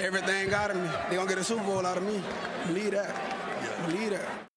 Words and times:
Everything 0.00 0.54
out 0.54 0.70
of 0.70 0.76
me. 0.76 0.88
They 1.10 1.16
gonna 1.16 1.28
get 1.28 1.38
a 1.38 1.44
Super 1.44 1.64
Bowl 1.64 1.84
out 1.84 1.96
of 1.96 2.04
me. 2.04 2.22
Believe 2.66 2.92
that. 2.92 3.12
Believe 3.86 4.10
that. 4.10 4.48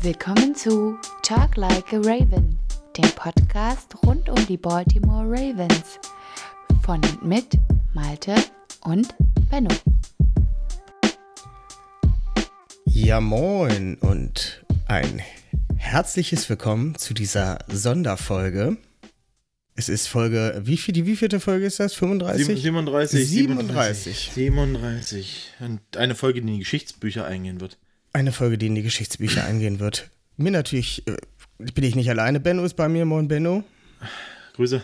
Willkommen 0.00 0.54
zu 0.54 0.98
Talk 1.22 1.56
Like 1.56 1.92
a 1.94 2.00
Raven, 2.00 2.58
dem 2.96 3.10
Podcast 3.14 3.94
rund 4.04 4.28
um 4.28 4.46
die 4.46 4.56
Baltimore 4.56 5.28
Ravens. 5.30 6.00
Von 6.82 6.96
und 6.96 7.24
mit 7.24 7.58
Malte 7.94 8.34
und 8.80 9.14
Benno. 9.48 9.70
Ja, 12.86 13.20
moin 13.20 13.94
und 13.96 14.64
ein 14.88 15.22
herzliches 15.76 16.50
Willkommen 16.50 16.96
zu 16.96 17.14
dieser 17.14 17.58
Sonderfolge. 17.68 18.78
Es 19.76 19.88
ist 19.88 20.08
Folge, 20.08 20.60
wie 20.64 20.76
viel, 20.76 20.92
die 20.92 21.06
wievielte 21.06 21.38
Folge 21.38 21.66
ist 21.66 21.78
das? 21.78 21.94
35? 21.94 22.60
37. 22.60 23.28
37. 23.28 24.30
37. 24.34 25.54
Und 25.60 25.80
eine 25.96 26.16
Folge, 26.16 26.40
die 26.40 26.48
in 26.48 26.54
die 26.54 26.60
Geschichtsbücher 26.60 27.24
eingehen 27.24 27.60
wird. 27.60 27.78
Eine 28.12 28.32
Folge, 28.32 28.58
die 28.58 28.66
in 28.66 28.74
die 28.74 28.82
Geschichtsbücher 28.82 29.44
eingehen 29.44 29.78
wird. 29.78 30.10
Mir 30.36 30.50
natürlich, 30.50 31.06
äh, 31.06 31.16
bin 31.58 31.84
ich 31.84 31.94
nicht 31.94 32.10
alleine. 32.10 32.40
Benno 32.40 32.64
ist 32.64 32.74
bei 32.74 32.88
mir. 32.88 33.04
Moin, 33.04 33.28
Benno. 33.28 33.62
Grüße. 34.54 34.82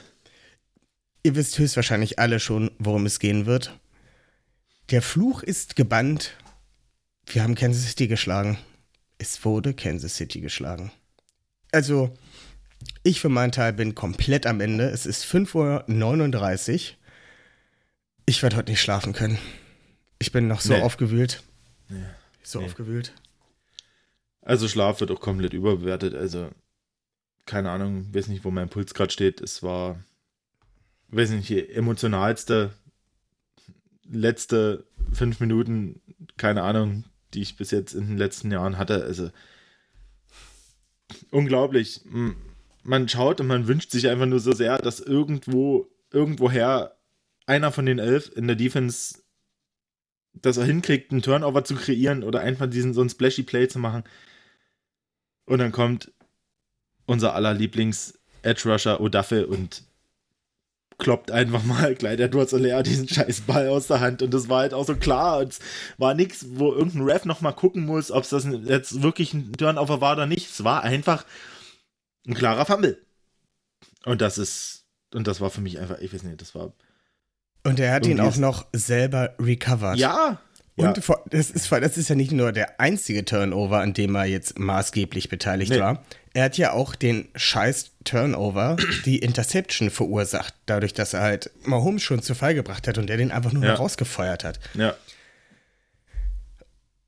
Ihr 1.29 1.37
wisst 1.37 1.59
höchstwahrscheinlich 1.59 2.19
alle 2.19 2.41
schon, 2.41 2.71
worum 2.79 3.05
es 3.05 3.19
gehen 3.19 3.45
wird. 3.45 3.79
Der 4.89 5.03
Fluch 5.03 5.43
ist 5.43 5.77
gebannt. 5.77 6.33
Wir 7.27 7.43
haben 7.43 7.55
Kansas 7.55 7.85
City 7.87 8.09
geschlagen. 8.09 8.57
Es 9.19 9.45
wurde 9.45 9.75
Kansas 9.75 10.17
City 10.17 10.41
geschlagen. 10.41 10.91
Also, 11.71 12.17
ich 13.03 13.21
für 13.21 13.29
meinen 13.29 13.53
Teil 13.53 13.75
bin 13.75 13.95
komplett 13.95 14.47
am 14.47 14.63
Ende. 14.63 14.89
Es 14.89 15.05
ist 15.05 15.27
5.39 15.27 16.93
Uhr. 16.93 16.97
Ich 18.25 18.43
werde 18.43 18.57
heute 18.57 18.71
nicht 18.71 18.81
schlafen 18.81 19.13
können. 19.13 19.37
Ich 20.19 20.33
bin 20.33 20.49
noch 20.49 20.63
so 20.63 20.73
Nee. 20.73 20.81
aufgewühlt. 20.81 21.43
Ja. 21.91 21.97
So 22.43 22.61
Nee. 22.61 22.65
aufgewühlt. 22.65 23.13
Also 24.41 24.67
Schlaf 24.67 25.01
wird 25.01 25.11
auch 25.11 25.21
komplett 25.21 25.53
überbewertet. 25.53 26.15
Also, 26.15 26.49
keine 27.45 27.71
Ahnung, 27.71 28.15
weiß 28.15 28.29
nicht, 28.29 28.47
wo 28.47 28.51
mein 28.51 28.71
Puls 28.71 28.95
gerade 28.95 29.13
steht. 29.13 29.43
Es 29.43 29.63
war, 29.63 30.03
weiß 31.09 31.31
nicht, 31.31 31.51
emotionalste 31.51 32.71
letzte 34.11 34.87
fünf 35.13 35.41
Minuten, 35.41 36.01
keine 36.37 36.63
Ahnung, 36.63 37.05
die 37.35 37.43
ich 37.43 37.57
bis 37.57 37.71
jetzt 37.71 37.95
in 37.95 38.09
den 38.09 38.19
letzten 38.19 38.51
Jahren 38.51 38.79
hatte. 38.79 39.05
Also, 39.05 39.31
unglaublich. 41.31 42.03
Man 42.83 43.09
schaut 43.09 43.41
und 43.41 43.47
man 43.47 43.69
wünscht 43.69 43.91
sich 43.91 44.09
einfach 44.09 44.27
nur 44.27 44.41
so 44.41 44.53
sehr, 44.53 44.79
dass 44.79 45.01
irgendwo, 45.01 45.91
irgendwoher 46.11 46.97
einer 47.47 47.73
von 47.73 47.87
den 47.87 47.99
elf 47.99 48.31
in 48.35 48.47
der 48.47 48.57
Defense 48.57 49.19
dass 50.43 50.57
er 50.57 50.65
hinkriegt, 50.65 51.11
einen 51.11 51.23
Turnover 51.23 51.65
zu 51.65 51.75
kreieren 51.75 52.23
oder 52.23 52.41
einfach 52.41 52.69
diesen 52.69 52.95
so 52.95 53.01
ein 53.01 53.09
Splashy 53.09 53.43
Play 53.43 53.69
zu 53.69 53.79
machen. 53.79 54.05
Und 55.45 55.59
dann 55.59 55.73
kommt 55.73 56.13
unser 57.07 57.35
aller 57.35 57.55
Lieblings-Edge-Rusher 57.55 59.01
Odafe 59.01 59.47
und 59.47 59.85
kloppt 60.99 61.31
einfach 61.31 61.63
mal 61.63 61.95
gleich 61.95 62.17
der 62.17 62.29
Durzolea 62.29 62.83
diesen 62.83 63.09
scheiß 63.09 63.43
Ball 63.43 63.69
aus 63.69 63.87
der 63.87 64.01
Hand. 64.01 64.23
Und 64.23 64.35
das 64.35 64.49
war 64.49 64.61
halt 64.61 64.75
auch 64.75 64.85
so 64.85 64.97
klar. 64.97 65.39
Und 65.39 65.53
es 65.53 65.61
war 65.97 66.15
nichts, 66.15 66.45
wo 66.51 66.73
irgendein 66.73 67.03
Ref 67.03 67.25
nochmal 67.25 67.55
gucken 67.55 67.87
muss, 67.87 68.11
ob 68.11 68.25
es 68.25 68.31
das 68.31 68.47
jetzt 68.65 69.03
wirklich 69.03 69.33
ein 69.33 69.53
Turnover 69.53 70.01
war 70.01 70.15
oder 70.15 70.27
nicht. 70.27 70.51
Es 70.51 70.65
war 70.65 70.83
einfach 70.83 71.25
ein 72.27 72.35
klarer 72.35 72.67
Fumble. 72.67 72.99
Und 74.05 74.21
das 74.21 74.39
ist, 74.39 74.85
und 75.15 75.27
das 75.27 75.41
war 75.41 75.51
für 75.51 75.61
mich 75.61 75.79
einfach, 75.79 75.99
ich 76.01 76.13
weiß 76.13 76.25
nicht, 76.25 76.41
das 76.41 76.55
war. 76.55 76.73
Und 77.65 77.81
er 77.81 77.93
hat 77.93 78.07
ihn 78.07 78.21
auch 78.21 78.37
noch 78.37 78.67
selber 78.73 79.35
recovered. 79.39 79.99
Ja! 79.99 80.41
Und 80.79 80.97
ja. 80.97 81.03
vor- 81.03 81.25
das 81.31 81.51
ist, 81.51 81.71
das 81.73 81.97
ist 81.99 82.09
ja 82.09 82.15
nicht 82.15 82.33
nur 82.33 82.53
der 82.53 82.81
einzige 82.81 83.25
Turnover, 83.25 83.81
an 83.81 83.93
dem 83.95 84.15
er 84.15 84.25
jetzt 84.27 84.59
maßgeblich 84.59 85.29
beteiligt 85.29 85.73
Nee. 85.73 85.81
war. 85.81 86.05
Er 86.35 86.45
hat 86.45 86.57
ja 86.59 86.73
auch 86.73 86.95
den 86.95 87.29
scheiß 87.35 87.91
Turnover, 88.05 88.77
die 89.05 89.19
Interception 89.19 89.91
verursacht, 89.91 90.55
dadurch, 90.67 90.93
dass 90.95 91.15
er 91.15 91.23
halt 91.23 91.51
Mahomes 91.65 92.03
schon 92.03 92.23
zu 92.23 92.35
Fall 92.35 92.55
gebracht 92.55 92.87
hat 92.87 92.97
und 92.99 93.11
er 93.11 93.17
den 93.17 93.33
einfach 93.33 93.53
nur 93.53 93.65
Ja. 93.65 93.75
rausgefeuert 93.75 94.45
hat. 94.45 94.61
ja. 94.75 94.95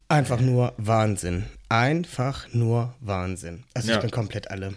Einfach 0.08 0.40
nur 0.40 0.74
Wahnsinn. 0.76 1.44
Einfach 1.68 2.52
nur 2.52 2.94
Wahnsinn. 3.00 3.62
Also 3.74 3.90
Ja. 3.90 3.94
ich 3.96 4.00
bin 4.02 4.10
komplett 4.10 4.50
alle. 4.50 4.74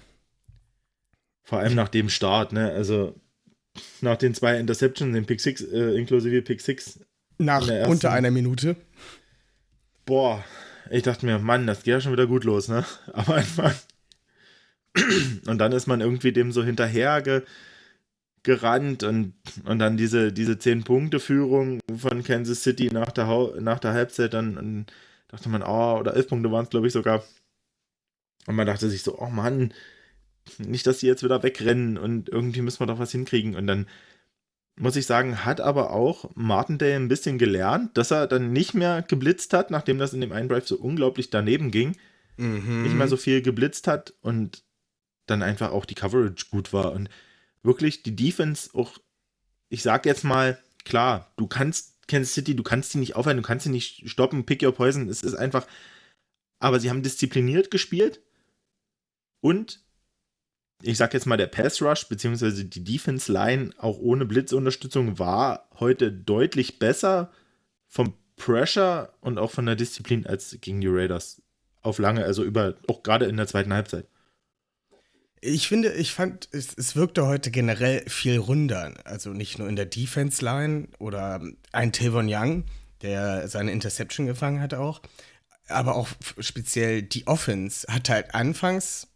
Vor 1.42 1.58
allem 1.60 1.74
nach 1.74 1.90
dem 1.90 2.10
Start, 2.10 2.54
ne? 2.54 2.72
Also 2.72 3.20
nach 4.02 4.18
den 4.18 4.36
zwei 4.36 4.60
Interceptions, 4.60 5.12
den 5.16 5.26
Pick 5.26 5.42
6, 5.42 5.62
äh, 5.62 5.96
inklusive 5.98 6.44
Pick 6.44 6.62
6. 6.62 7.00
Nach 7.46 7.68
unter 7.88 8.12
einer 8.12 8.32
Minute. 8.32 8.76
Boah, 10.06 10.44
ich 10.90 11.04
dachte 11.04 11.26
mir, 11.26 11.40
Mann, 11.40 11.68
das 11.68 11.84
geht 11.84 11.94
ja 11.94 12.02
schon 12.02 12.12
wieder 12.12 12.28
gut 12.28 12.44
los, 12.44 12.68
ne? 12.68 12.86
Am 13.14 13.32
Anfang. 13.32 13.74
Und 15.48 15.58
dann 15.58 15.72
ist 15.72 15.88
man 15.88 16.02
irgendwie 16.02 16.32
dem 16.32 16.52
so 16.52 16.64
hinterher 16.64 17.22
ge 17.22 17.42
gerannt 18.44 19.04
und, 19.04 19.36
und 19.64 19.80
dann 19.80 19.96
diese, 19.96 20.34
diese 20.34 20.56
10-Punkte-Führung 20.56 21.80
von 21.98 22.24
Kansas 22.24 22.62
City 22.62 22.90
nach 22.92 23.12
der, 23.12 23.26
nach 23.62 23.80
der 23.80 23.94
Halbzeit, 23.94 24.34
dann 24.34 24.58
und 24.58 24.86
dachte 25.30 25.48
man, 25.48 25.64
oh, 25.64 25.98
oder 25.98 26.14
11 26.14 26.28
Punkte 26.28 26.52
waren 26.52 26.66
es, 26.66 26.70
glaube 26.70 26.88
ich, 26.88 26.92
sogar. 26.92 27.24
Und 28.46 28.56
man 28.56 28.68
dachte 28.68 28.90
sich 28.90 29.02
so, 29.02 29.18
oh 29.18 29.30
Mann, 29.30 29.74
nicht, 30.58 30.86
dass 30.86 30.98
die 30.98 31.08
jetzt 31.08 31.24
wieder 31.24 31.42
wegrennen 31.42 31.98
und 31.98 32.28
irgendwie 32.28 32.62
müssen 32.62 32.82
wir 32.82 32.88
doch 32.88 33.00
was 33.00 33.12
hinkriegen. 33.12 33.56
Und 33.56 33.66
dann 33.66 33.88
muss 34.76 34.96
ich 34.96 35.06
sagen, 35.06 35.46
hat 35.46 35.62
aber 35.62 35.92
auch 35.92 36.32
Martindale 36.36 36.96
ein 36.96 37.08
bisschen 37.08 37.38
gelernt, 37.38 37.96
dass 37.98 38.12
er 38.12 38.28
dann 38.28 38.52
nicht 38.52 38.74
mehr 38.74 39.04
geblitzt 39.04 39.54
hat, 39.54 39.70
nachdem 39.72 40.00
das 40.00 40.14
in 40.14 40.22
dem 40.22 40.32
einen 40.32 40.50
Drive 40.50 40.68
so 40.68 40.78
unglaublich 40.78 41.30
daneben 41.30 41.72
ging, 41.72 41.96
Mhm. 42.38 42.82
nicht 42.82 42.96
mehr 42.96 43.08
so 43.08 43.16
viel 43.16 43.44
geblitzt 43.44 43.88
hat 43.88 44.14
und 44.22 44.64
dann 45.28 45.44
einfach 45.44 45.72
auch 45.72 45.86
die 45.86 45.94
Coverage 45.94 46.48
gut 46.50 46.74
war 46.74 46.92
und 46.94 47.08
wirklich 47.62 48.02
die 48.02 48.16
Defense 48.16 48.72
auch, 48.74 48.98
ich 49.70 49.84
sag 49.84 50.08
jetzt 50.08 50.24
mal, 50.24 50.58
klar, 50.84 51.32
du 51.38 51.46
kannst 51.46 52.08
Kansas 52.08 52.34
City, 52.34 52.56
du 52.56 52.64
kannst 52.64 52.92
sie 52.92 52.98
nicht 52.98 53.16
aufhalten, 53.16 53.42
du 53.44 53.48
kannst 53.48 53.66
sie 53.66 53.70
nicht 53.70 54.10
stoppen, 54.10 54.46
pick 54.48 54.64
your 54.64 54.74
poison, 54.74 55.08
es 55.08 55.22
ist 55.22 55.36
einfach, 55.36 55.68
aber 56.60 56.80
sie 56.80 56.90
haben 56.90 57.04
diszipliniert 57.04 57.70
gespielt 57.70 58.20
und 59.42 59.83
ich 60.86 60.98
sag 60.98 61.14
jetzt 61.14 61.26
mal, 61.26 61.38
der 61.38 61.48
Pass 61.48 61.82
Rush 61.82 62.08
beziehungsweise 62.08 62.66
die 62.66 62.84
Defense 62.84 63.32
Line 63.32 63.72
auch 63.78 63.98
ohne 64.00 64.26
Blitzunterstützung 64.26 65.18
war 65.18 65.70
heute 65.80 66.12
deutlich 66.12 66.78
besser 66.78 67.32
vom 67.88 68.14
Pressure 68.36 69.14
und 69.22 69.38
auch 69.40 69.52
von 69.52 69.66
der 69.66 69.76
Disziplin 69.76 70.28
als 70.28 70.58
gegen 70.60 70.82
die 70.82 70.88
Raiders. 70.88 71.42
Auf 71.82 72.00
lange, 72.00 72.26
also 72.26 72.44
über, 72.44 72.76
auch 72.88 73.04
gerade 73.04 73.26
in 73.26 73.38
der 73.38 73.48
zweiten 73.48 73.74
Halbzeit. 73.74 74.08
Ich 75.40 75.68
finde, 75.68 75.94
ich 75.94 76.14
fand, 76.14 76.48
es, 76.52 76.74
es 76.78 76.96
wirkte 76.96 77.26
heute 77.28 77.52
generell 77.52 78.04
viel 78.08 78.38
runder. 78.38 78.94
Also 79.04 79.32
nicht 79.32 79.60
nur 79.60 79.68
in 79.68 79.76
der 79.76 79.86
Defense-Line 79.86 80.90
oder 81.00 81.42
ein 81.72 81.92
Tavon 81.92 82.28
Young, 82.30 82.66
der 83.02 83.48
seine 83.48 83.72
Interception 83.72 84.26
gefangen 84.26 84.62
hat 84.62 84.74
auch, 84.74 85.02
aber 85.68 85.96
auch 85.96 86.10
speziell 86.40 87.04
die 87.04 87.28
Offense 87.28 87.86
hat 87.92 88.10
halt 88.10 88.34
anfangs, 88.36 89.08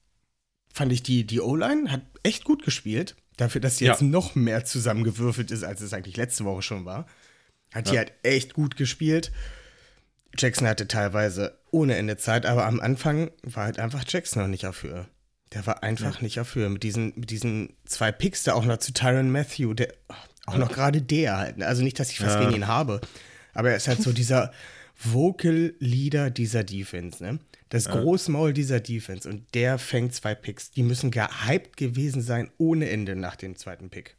fand 0.77 0.91
ich 0.93 1.03
die, 1.03 1.25
die 1.25 1.41
O-Line 1.41 1.91
hat 1.91 2.01
echt 2.23 2.43
gut 2.43 2.63
gespielt. 2.63 3.15
Dafür, 3.35 3.61
dass 3.61 3.77
sie 3.77 3.85
Ja. 3.85 3.91
jetzt 3.91 4.01
noch 4.01 4.35
mehr 4.35 4.65
zusammengewürfelt 4.65 5.51
ist, 5.51 5.63
als 5.63 5.81
es 5.81 5.93
eigentlich 5.93 6.17
letzte 6.17 6.45
Woche 6.45 6.61
schon 6.61 6.85
war. 6.85 7.05
Hat 7.73 7.87
die 7.89 7.93
Ja. 7.93 7.99
halt 7.99 8.13
echt 8.23 8.53
gut 8.53 8.77
gespielt. 8.77 9.31
Jackson 10.37 10.67
hatte 10.67 10.87
teilweise 10.87 11.57
ohne 11.71 11.95
Ende 11.95 12.17
Zeit, 12.17 12.45
aber 12.45 12.65
am 12.65 12.79
Anfang 12.79 13.31
war 13.43 13.65
halt 13.65 13.79
einfach 13.79 14.03
Jackson 14.07 14.41
noch 14.41 14.49
nicht 14.49 14.65
auf 14.65 14.83
Höhe. 14.83 15.07
Der 15.53 15.65
war 15.65 15.83
einfach 15.83 16.21
nicht 16.21 16.39
auf 16.39 16.55
Höhe. 16.55 16.69
Mit 16.69 16.83
diesen, 16.83 17.13
mit 17.15 17.29
diesen 17.29 17.73
zwei 17.85 18.11
Picks 18.11 18.43
da 18.43 18.53
auch 18.53 18.65
noch 18.65 18.77
zu 18.77 18.93
Tyron 18.93 19.31
Matthew, 19.31 19.73
der, 19.73 19.93
auch 20.45 20.57
noch 20.57 20.71
gerade 20.71 21.01
der 21.01 21.37
halt. 21.37 21.61
Also 21.61 21.83
nicht, 21.83 21.99
dass 21.99 22.11
ich 22.11 22.21
was 22.21 22.33
Ja. 22.35 22.39
gegen 22.41 22.53
ihn 22.55 22.67
habe, 22.67 23.01
aber 23.53 23.71
er 23.71 23.77
ist 23.77 23.87
halt 23.87 24.01
so 24.01 24.11
dieser 24.13 24.51
Vocal 24.95 25.73
Leader 25.79 26.29
dieser 26.29 26.63
Defense, 26.63 27.23
ne? 27.23 27.39
Das 27.69 27.89
Großmaul 27.89 28.53
dieser 28.53 28.79
Defense 28.79 29.29
und 29.29 29.53
der 29.53 29.77
fängt 29.77 30.13
zwei 30.13 30.35
Picks. 30.35 30.71
Die 30.71 30.83
müssen 30.83 31.11
gehypt 31.11 31.75
gewesen 31.77 32.21
sein 32.21 32.49
ohne 32.57 32.89
Ende 32.89 33.15
nach 33.15 33.35
dem 33.35 33.55
zweiten 33.55 33.89
Pick. 33.89 34.15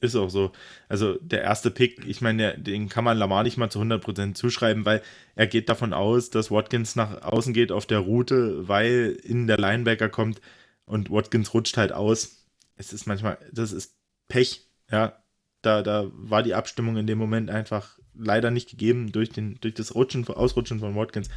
Ist 0.00 0.14
auch 0.14 0.28
so. 0.28 0.52
Also 0.88 1.14
der 1.20 1.42
erste 1.42 1.70
Pick, 1.70 2.06
ich 2.06 2.20
meine, 2.20 2.56
den 2.58 2.88
kann 2.88 3.04
man 3.04 3.18
Lamar 3.18 3.42
nicht 3.42 3.56
mal 3.56 3.70
zu 3.70 3.80
100% 3.80 4.34
zuschreiben, 4.34 4.84
weil 4.84 5.02
er 5.34 5.46
geht 5.46 5.68
davon 5.68 5.92
aus, 5.92 6.30
dass 6.30 6.50
Watkins 6.50 6.94
nach 6.94 7.22
außen 7.22 7.52
geht 7.52 7.72
auf 7.72 7.86
der 7.86 7.98
Route, 7.98 8.68
weil 8.68 9.18
in 9.24 9.46
der 9.48 9.58
Linebacker 9.58 10.08
kommt 10.08 10.40
und 10.84 11.10
Watkins 11.10 11.52
rutscht 11.52 11.76
halt 11.76 11.92
aus. 11.92 12.46
Es 12.76 12.92
ist 12.92 13.06
manchmal, 13.06 13.38
das 13.52 13.72
ist 13.72 13.96
Pech, 14.28 14.68
ja. 14.90 15.22
Da, 15.62 15.82
da 15.82 16.08
war 16.12 16.44
die 16.44 16.54
Abstimmung 16.54 16.96
in 16.96 17.08
dem 17.08 17.18
Moment 17.18 17.50
einfach 17.50 17.98
leider 18.14 18.52
nicht 18.52 18.70
gegeben 18.70 19.10
durch, 19.10 19.30
den, 19.30 19.58
durch 19.60 19.74
das 19.74 19.96
Rutschen, 19.96 20.24
Ausrutschen 20.28 20.78
von 20.78 20.94
Watkins. 20.94 21.28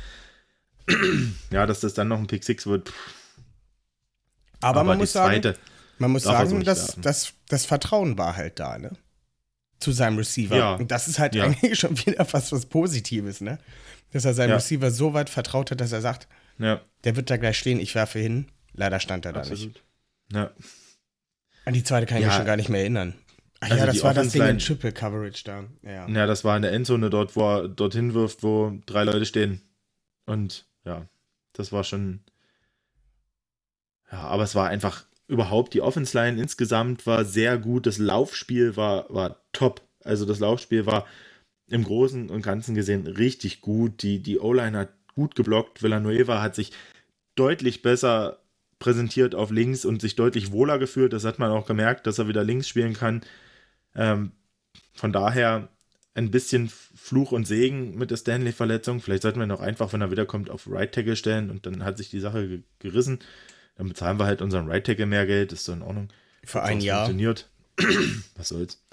Ja, 1.52 1.66
dass 1.66 1.80
das 1.82 1.94
dann 1.94 2.08
noch 2.08 2.20
ein 2.20 2.28
Pick 2.28 2.44
6 2.44 2.68
wird. 2.68 2.90
Pff. 2.90 2.96
Aber, 4.62 4.84
man 4.84 4.98
muss 4.98 5.14
sagen, 5.14 5.54
man 5.98 6.12
muss 6.12 6.24
darf 6.24 6.34
er 6.40 6.46
so 6.46 6.50
sagen, 6.52 6.58
nicht 6.60 6.68
dass 6.68 6.96
das, 7.02 7.34
das 7.48 7.66
Vertrauen 7.66 8.18
war 8.18 8.36
halt 8.36 8.60
da, 8.60 8.78
ne? 8.78 8.92
Zu 9.80 9.92
seinem 9.92 10.18
Receiver. 10.18 10.56
Ja. 10.56 10.76
Und 10.76 10.92
das 10.92 11.08
ist 11.08 11.18
halt 11.20 11.34
Ja. 11.36 11.46
eigentlich 11.46 11.80
schon 11.80 11.98
wieder 12.06 12.26
fast 12.26 12.52
was 12.52 12.66
Positives, 12.68 13.42
ne? 13.42 13.58
Dass 14.12 14.26
er 14.26 14.34
seinem 14.34 14.50
Ja. 14.52 14.56
Receiver 14.58 14.92
so 14.92 15.14
weit 15.14 15.30
vertraut 15.30 15.72
hat, 15.72 15.82
dass 15.82 15.92
er 15.92 16.02
sagt, 16.02 16.28
ja, 16.60 16.82
der 17.04 17.16
wird 17.16 17.30
da 17.30 17.38
gleich 17.38 17.58
stehen, 17.58 17.80
ich 17.80 17.96
werfe 17.96 18.20
hin. 18.20 18.48
Leider 18.74 19.00
stand 19.00 19.26
er 19.26 19.34
da 19.34 19.42
nicht. 19.42 19.52
absolut. 19.52 19.84
Ja, 20.32 20.52
An 21.66 21.74
die 21.74 21.84
zweite 21.84 22.06
kann 22.06 22.20
ich 22.20 22.26
mich 22.26 22.34
schon 22.34 22.46
gar 22.46 22.56
nicht 22.58 22.70
mehr 22.70 22.82
erinnern. 22.82 23.16
Ach 23.60 23.70
Also 23.70 23.80
ja, 23.82 23.86
das 23.88 24.04
war 24.04 24.14
das 24.14 24.30
Ding 24.30 24.42
in 24.44 24.60
Triple 24.60 24.92
Coverage 24.92 25.44
da. 25.44 25.64
Ja. 25.84 26.08
ja, 26.08 26.26
das 26.26 26.44
war 26.44 26.56
in 26.56 26.62
der 26.62 26.72
Endzone 26.72 27.10
dort, 27.10 27.36
wo 27.36 27.42
er 27.58 27.68
dorthin 27.68 28.14
wirft, 28.14 28.44
wo 28.44 28.80
drei 28.86 29.04
Leute 29.04 29.26
stehen. 29.26 29.62
Und 30.26 30.66
ja, 30.86 31.08
das 31.54 31.72
war 31.72 31.84
schon. 31.84 32.22
Ja, 34.12 34.20
aber 34.20 34.44
es 34.44 34.56
war 34.56 34.68
einfach 34.68 35.06
überhaupt, 35.28 35.74
die 35.74 35.82
Offense 35.82 36.18
Line 36.18 36.42
insgesamt 36.42 37.08
war 37.08 37.24
sehr 37.24 37.58
gut. 37.58 37.88
Das 37.88 37.98
Laufspiel 37.98 38.76
war, 38.76 39.06
war 39.14 39.42
top. 39.54 39.82
Also 40.04 40.26
das 40.26 40.40
Laufspiel 40.40 40.86
war 40.86 41.08
im 41.68 41.86
Großen 41.86 42.30
und 42.30 42.42
Ganzen 42.42 42.76
gesehen 42.76 43.08
richtig 43.08 43.62
gut. 43.62 44.04
Die, 44.04 44.22
die 44.22 44.40
O-Line 44.40 44.78
hat 44.78 44.90
gut 45.16 45.36
geblockt. 45.36 45.82
Villanueva 45.82 46.42
hat 46.42 46.56
sich 46.56 46.74
deutlich 47.36 47.82
besser 47.82 48.40
präsentiert 48.80 49.36
auf 49.36 49.52
links 49.52 49.86
und 49.86 50.02
sich 50.02 50.16
deutlich 50.16 50.52
wohler 50.52 50.80
gefühlt. 50.80 51.14
Das 51.14 51.24
hat 51.24 51.40
man 51.40 51.52
auch 51.52 51.66
gemerkt, 51.66 52.08
dass 52.08 52.20
er 52.20 52.28
wieder 52.28 52.44
links 52.44 52.68
spielen 52.68 52.94
kann. 52.94 53.22
Ähm, 53.96 54.34
von 54.94 55.14
daher 55.14 55.70
ein 56.14 56.32
bisschen 56.32 56.70
Fluch 56.70 57.32
und 57.32 57.46
Segen 57.46 57.98
mit 57.98 58.12
der 58.12 58.18
Stanley-Verletzung. 58.18 59.02
Vielleicht 59.02 59.24
sollten 59.24 59.40
wir 59.40 59.48
noch 59.48 59.62
einfach, 59.62 59.94
wenn 59.94 60.02
er 60.02 60.12
wiederkommt, 60.12 60.50
auf 60.50 60.68
Right 60.70 60.94
Tackle 60.94 61.16
stellen 61.16 61.50
und 61.50 61.66
dann 61.66 61.84
hat 61.84 61.98
sich 61.98 62.10
die 62.10 62.20
Sache 62.20 62.48
ge 62.48 62.62
gerissen. 62.80 63.20
Dann 63.76 63.88
bezahlen 63.88 64.20
wir 64.20 64.26
halt 64.26 64.42
unseren 64.42 64.68
Right 64.68 64.86
Tackle 64.86 65.06
mehr 65.06 65.26
Geld, 65.26 65.54
ist 65.54 65.66
so 65.66 65.74
in 65.74 65.82
Ordnung. 65.82 66.10
Für 66.44 66.64
ein 66.64 66.82
Jahr. 66.82 67.06
Funktioniert. 67.06 67.50
Was 68.36 68.50
soll's. 68.50 68.84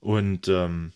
Und 0.00 0.48
ähm, 0.48 0.92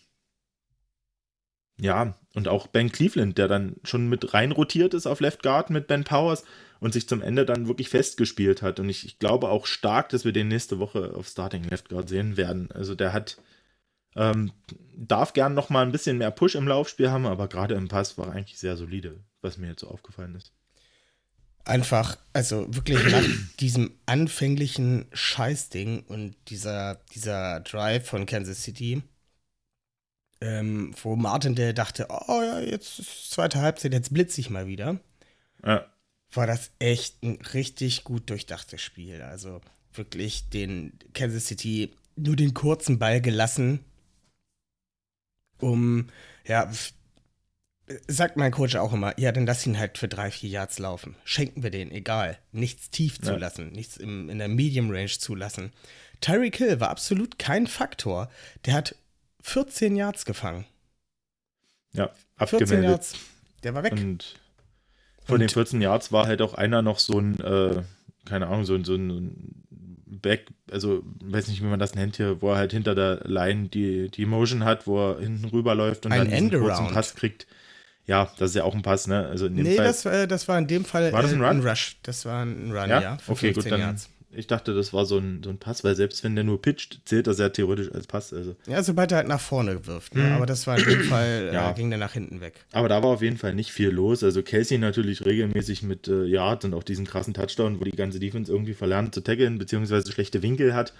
ja, 1.79 2.15
und 2.35 2.47
auch 2.47 2.67
Ben 2.67 2.91
Cleveland, 2.91 3.37
der 3.37 3.47
dann 3.47 3.77
schon 3.83 4.09
mit 4.09 4.33
rein 4.33 4.51
rotiert 4.51 4.93
ist 4.93 5.07
auf 5.07 5.21
Left 5.21 5.41
Guard 5.41 5.69
mit 5.69 5.87
Ben 5.87 6.03
Powers 6.03 6.43
und 6.79 6.93
sich 6.93 7.07
zum 7.07 7.21
Ende 7.21 7.45
dann 7.45 7.67
wirklich 7.67 7.89
festgespielt 7.89 8.61
hat. 8.61 8.79
Und 8.79 8.89
ich, 8.89 9.05
ich 9.05 9.19
glaube 9.19 9.49
auch 9.49 9.65
stark, 9.65 10.09
dass 10.09 10.25
wir 10.25 10.33
den 10.33 10.49
nächste 10.49 10.79
Woche 10.79 11.13
auf 11.15 11.27
Starting 11.27 11.63
Left 11.63 11.89
Guard 11.89 12.09
sehen 12.09 12.37
werden. 12.37 12.69
Also 12.71 12.95
der 12.95 13.13
hat, 13.13 13.37
ähm, 14.19 14.51
darf 14.95 15.31
gern 15.31 15.53
noch 15.53 15.69
mal 15.69 15.85
ein 15.85 15.93
bisschen 15.93 16.17
mehr 16.17 16.29
Push 16.29 16.55
im 16.55 16.67
Laufspiel 16.67 17.09
haben, 17.09 17.25
aber 17.25 17.47
gerade 17.47 17.75
im 17.75 17.87
Pass 17.87 18.17
war 18.17 18.31
eigentlich 18.31 18.59
sehr 18.59 18.75
solide, 18.75 19.23
was 19.41 19.57
mir 19.57 19.67
jetzt 19.69 19.81
so 19.81 19.87
aufgefallen 19.87 20.35
ist. 20.35 20.51
Einfach, 21.63 22.17
also 22.33 22.67
wirklich 22.75 23.01
nach 23.11 23.23
diesem 23.59 23.91
anfänglichen 24.05 25.05
Scheißding 25.13 26.03
und 26.03 26.35
dieser, 26.49 26.95
dieser 27.13 27.61
Drive 27.61 28.07
von 28.07 28.25
Kansas 28.25 28.63
City, 28.63 29.03
ähm, 30.41 30.93
wo 31.01 31.15
Martin 31.15 31.55
der 31.55 31.73
dachte, 31.73 32.07
oh 32.09 32.41
ja, 32.41 32.59
jetzt 32.59 32.99
ist 32.99 33.31
zweite 33.31 33.61
Halbzeit, 33.61 33.93
jetzt 33.93 34.13
blitze 34.13 34.41
ich 34.41 34.49
mal 34.49 34.67
wieder, 34.67 34.99
Ja, 35.63 35.85
war 36.31 36.47
das 36.47 36.71
echt 36.79 37.23
ein 37.23 37.39
richtig 37.53 38.03
gut 38.03 38.29
durchdachtes 38.29 38.81
Spiel. 38.81 39.21
Also 39.21 39.61
wirklich 39.93 40.49
den 40.49 40.93
Kansas 41.13 41.47
City 41.47 41.95
nur 42.15 42.35
den 42.35 42.53
kurzen 42.53 42.99
Ball 42.99 43.21
gelassen, 43.21 43.79
um, 45.59 46.07
ja, 46.45 46.71
sagt 48.07 48.37
mein 48.37 48.51
Coach 48.51 48.75
auch 48.75 48.93
immer, 48.93 49.17
ja, 49.19 49.31
dann 49.31 49.45
lass 49.45 49.65
ihn 49.65 49.77
halt 49.79 49.97
für 49.97 50.07
drei, 50.07 50.29
vier 50.31 50.49
Yards 50.49 50.77
laufen. 50.79 51.15
Schenken 51.23 51.63
wir 51.63 51.71
den, 51.71 51.91
egal. 51.91 52.37
Nichts 52.51 52.89
tief 52.91 53.17
Ja. 53.23 53.33
zulassen, 53.33 53.71
nichts 53.71 53.97
im, 53.97 54.29
in 54.29 54.37
der 54.37 54.47
Medium 54.47 54.91
Range 54.91 55.07
zulassen. 55.09 55.71
Tyreek 56.21 56.57
Hill 56.57 56.79
war 56.79 56.89
absolut 56.89 57.39
kein 57.39 57.65
Faktor. 57.67 58.29
Der 58.65 58.73
hat 58.73 58.95
14 59.41 59.95
Yards 59.95 60.25
gefangen. 60.25 60.65
ja 61.93 62.09
14 62.37 62.61
abgemeldet. 62.61 62.89
Yards. 62.89 63.13
Der 63.63 63.73
war 63.73 63.83
weg. 63.83 63.93
Und 63.93 64.35
von 65.25 65.39
den 65.39 65.47
Und- 65.47 65.53
14 65.53 65.81
Yards 65.81 66.11
war 66.11 66.27
halt 66.27 66.41
auch 66.41 66.53
einer 66.53 66.81
noch 66.81 66.99
so 66.99 67.19
ein, 67.19 67.39
äh, 67.39 67.83
keine 68.25 68.47
Ahnung, 68.47 68.65
so 68.65 68.75
ein, 68.75 68.83
so 68.85 68.95
ein 68.95 69.58
Back, 70.21 70.47
also 70.71 71.03
weiß 71.23 71.47
nicht, 71.47 71.61
wie 71.61 71.67
man 71.67 71.79
das 71.79 71.95
nennt 71.95 72.17
hier, 72.17 72.41
wo 72.41 72.51
er 72.51 72.57
halt 72.57 72.71
hinter 72.71 72.95
der 72.95 73.21
Line 73.25 73.69
die, 73.69 74.09
die 74.09 74.25
Motion 74.25 74.63
hat, 74.65 74.87
wo 74.87 75.11
er 75.11 75.19
hinten 75.19 75.45
rüberläuft 75.45 76.05
und 76.05 76.11
Ein 76.11 76.29
dann 76.29 76.49
diesen 76.49 76.59
kurzen. 76.61 76.87
Pass 76.93 77.15
kriegt. 77.15 77.47
Ja, 78.05 78.31
das 78.39 78.51
ist 78.51 78.55
ja 78.55 78.63
auch 78.63 78.73
ein 78.73 78.81
Pass, 78.81 79.05
ne? 79.07 79.27
Also 79.27 79.45
in 79.45 79.55
dem 79.55 79.65
Nee, 79.65 79.75
Fall. 79.75 79.85
das, 79.85 80.05
äh, 80.05 80.27
das 80.27 80.47
war 80.47 80.57
in 80.57 80.65
dem 80.67 80.83
Fall 80.83 81.11
War 81.13 81.21
das 81.21 81.31
ein 81.31 81.41
äh, 81.41 81.47
Run? 81.47 81.65
Rush. 81.67 81.97
Das 82.03 82.25
war 82.25 82.43
ein 82.43 82.71
Run, 82.71 82.89
ja, 82.89 83.01
ja. 83.01 83.17
okay, 83.27 83.53
15 83.53 83.53
gut, 83.53 83.71
dann. 83.71 83.79
Yards. 83.79 84.09
Ich 84.31 84.45
dachte, 84.45 84.75
das 84.75 84.93
war 84.93 85.05
so 85.05 85.17
ein, 85.17 85.41
so 85.43 85.49
ein 85.49 85.57
Pass, 85.57 85.83
weil 85.83 85.95
selbst 85.95 86.23
wenn 86.23 86.35
der 86.35 86.43
nur 86.43 86.61
pitcht, 86.61 87.01
zählt 87.05 87.25
das 87.25 87.39
ja 87.39 87.49
theoretisch 87.49 87.91
als 87.91 88.05
Pass. 88.05 88.31
Also. 88.31 88.55
Ja, 88.67 88.83
sobald 88.83 89.11
er 89.11 89.17
halt 89.17 89.27
nach 89.27 89.39
vorne 89.41 89.87
wirft. 89.87 90.13
Ne? 90.13 90.21
Mhm. 90.23 90.31
Aber 90.33 90.45
das 90.45 90.67
war 90.67 90.77
in 90.77 90.85
dem 90.87 91.01
Fall, 91.03 91.49
Ja. 91.51 91.71
äh, 91.71 91.73
ging 91.73 91.89
der 91.89 91.97
nach 91.97 92.13
hinten 92.13 92.39
weg. 92.39 92.63
Aber 92.71 92.87
da 92.89 93.01
war 93.01 93.09
auf 93.09 93.23
jeden 93.23 93.37
Fall 93.37 93.55
nicht 93.55 93.71
viel 93.71 93.89
los. 93.89 94.23
Also 94.23 94.43
Casey 94.43 94.77
natürlich 94.77 95.25
regelmäßig 95.25 95.81
mit 95.81 96.07
äh, 96.07 96.25
Yards 96.25 96.63
und 96.65 96.75
auch 96.75 96.83
diesen 96.83 97.07
krassen 97.07 97.33
Touchdown, 97.33 97.79
wo 97.79 97.83
die 97.85 97.91
ganze 97.91 98.19
Defense 98.19 98.51
irgendwie 98.51 98.75
verlernt 98.75 99.15
zu 99.15 99.21
tackeln, 99.21 99.57
beziehungsweise 99.57 100.11
schlechte 100.11 100.43
Winkel 100.43 100.75
hat. 100.75 100.93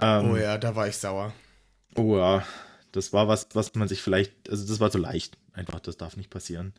Ähm, 0.00 0.30
Oh 0.30 0.36
ja, 0.36 0.58
da 0.58 0.76
war 0.76 0.86
ich 0.86 0.96
sauer. 0.96 1.32
Oh 1.96 2.16
ja, 2.16 2.44
das 2.92 3.12
war 3.12 3.26
was, 3.26 3.48
was 3.54 3.74
man 3.74 3.88
sich 3.88 4.00
vielleicht, 4.00 4.32
also 4.48 4.64
das 4.66 4.78
war 4.78 4.90
zu 4.92 4.98
leicht. 4.98 5.38
Einfach, 5.54 5.80
das 5.80 5.96
darf 5.96 6.16
nicht 6.16 6.30
passieren. 6.30 6.72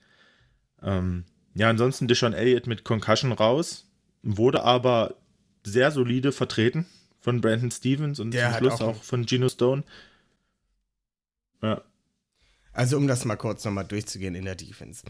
Ähm, 0.82 1.26
ja, 1.54 1.70
ansonsten 1.70 2.08
Deshaun 2.08 2.34
Elliott 2.34 2.66
mit 2.66 2.84
Concussion 2.84 3.32
raus, 3.34 3.86
wurde 4.24 4.64
aber 4.64 5.16
sehr 5.64 5.92
solide 5.92 6.32
vertreten 6.32 6.86
von 7.22 7.42
Brandon 7.42 7.72
Stevens 7.72 8.20
und 8.20 8.32
Der 8.32 8.50
zum 8.52 8.58
Schluss 8.60 8.74
auch- 8.82 8.82
auch, 8.98 9.04
von 9.04 9.26
Geno 9.26 9.50
Stone. 9.50 9.84
Ja, 11.62 11.82
Also, 12.74 12.98
um 12.98 13.08
das 13.08 13.24
mal 13.26 13.36
kurz 13.38 13.64
nochmal 13.64 13.86
durchzugehen 13.86 14.36
in 14.36 14.46
der 14.46 14.56
Defense. 14.56 15.04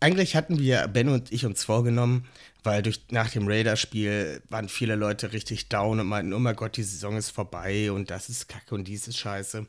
Eigentlich 0.00 0.36
hatten 0.36 0.60
wir, 0.60 0.86
Ben 0.86 1.08
und 1.08 1.32
ich, 1.32 1.44
uns 1.44 1.64
vorgenommen, 1.64 2.24
weil 2.62 2.82
durch, 2.82 3.00
nach 3.10 3.30
dem 3.30 3.48
Raiders-Spiel 3.48 4.42
waren 4.48 4.68
viele 4.68 4.94
Leute 4.94 5.32
richtig 5.32 5.68
down 5.70 5.98
und 5.98 6.06
meinten, 6.06 6.32
oh 6.34 6.38
mein 6.38 6.54
Gott, 6.54 6.76
die 6.76 6.84
Saison 6.84 7.16
ist 7.16 7.30
vorbei 7.30 7.90
und 7.90 8.10
das 8.10 8.28
ist 8.28 8.48
kacke 8.48 8.74
und 8.76 8.84
dies 8.86 9.08
ist 9.08 9.16
scheiße. 9.16 9.66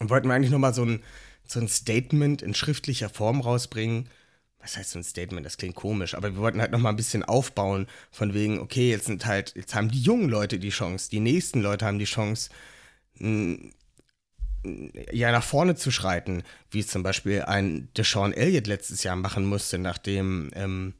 Und 0.00 0.10
wollten 0.10 0.28
wir 0.28 0.34
eigentlich 0.34 0.50
nochmal 0.50 0.74
so 0.74 0.84
ein, 0.84 1.02
so 1.46 1.58
ein 1.60 1.68
Statement 1.68 2.42
in 2.42 2.54
schriftlicher 2.54 3.08
Form 3.08 3.40
rausbringen. 3.40 4.10
Was 4.64 4.78
heißt 4.78 4.92
so 4.92 4.98
ein 4.98 5.04
Statement? 5.04 5.44
Das 5.44 5.58
klingt 5.58 5.74
komisch, 5.74 6.14
aber 6.14 6.32
wir 6.34 6.40
wollten 6.40 6.60
halt 6.60 6.72
nochmal 6.72 6.92
ein 6.92 6.96
bisschen 6.96 7.22
aufbauen, 7.22 7.86
von 8.10 8.32
wegen, 8.32 8.58
okay, 8.58 8.90
jetzt 8.90 9.04
sind 9.04 9.26
halt, 9.26 9.54
jetzt 9.54 9.74
haben 9.74 9.90
die 9.90 10.00
jungen 10.00 10.30
Leute 10.30 10.58
die 10.58 10.70
Chance, 10.70 11.10
die 11.10 11.20
nächsten 11.20 11.60
Leute 11.60 11.84
haben 11.84 11.98
die 11.98 12.06
Chance, 12.06 12.48
ja 15.12 15.32
nach 15.32 15.44
vorne 15.44 15.74
zu 15.74 15.90
schreiten, 15.90 16.42
wie 16.70 16.80
es 16.80 16.88
zum 16.88 17.02
Beispiel 17.02 17.42
ein 17.42 17.88
Deshaun 17.96 18.32
Elliott 18.32 18.66
letztes 18.66 19.02
Jahr 19.02 19.16
machen 19.16 19.44
musste, 19.44 19.78
nachdem 19.78 20.50
ähm, 20.54 20.94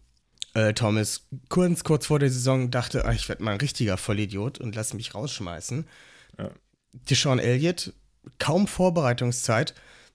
äh, 0.53 0.75
Thomas 0.75 1.27
kurz, 1.49 1.83
kurz 1.85 2.07
vor 2.07 2.19
der 2.19 2.31
Saison 2.31 2.71
dachte, 2.71 3.07
ah, 3.07 3.13
ich 3.13 3.29
werde 3.29 3.43
mal 3.43 3.53
ein 3.53 3.61
richtiger 3.61 3.97
Vollidiot 3.97 4.59
und 4.61 4.75
lass 4.75 4.95
mich 4.95 5.15
rausschmeißen. 5.15 5.87
Ja. 6.39 6.51
Deshaun 6.93 7.39
Elliott, 7.39 7.93
kaum 8.39 8.67
Vorbereitungszeit, 8.67 9.75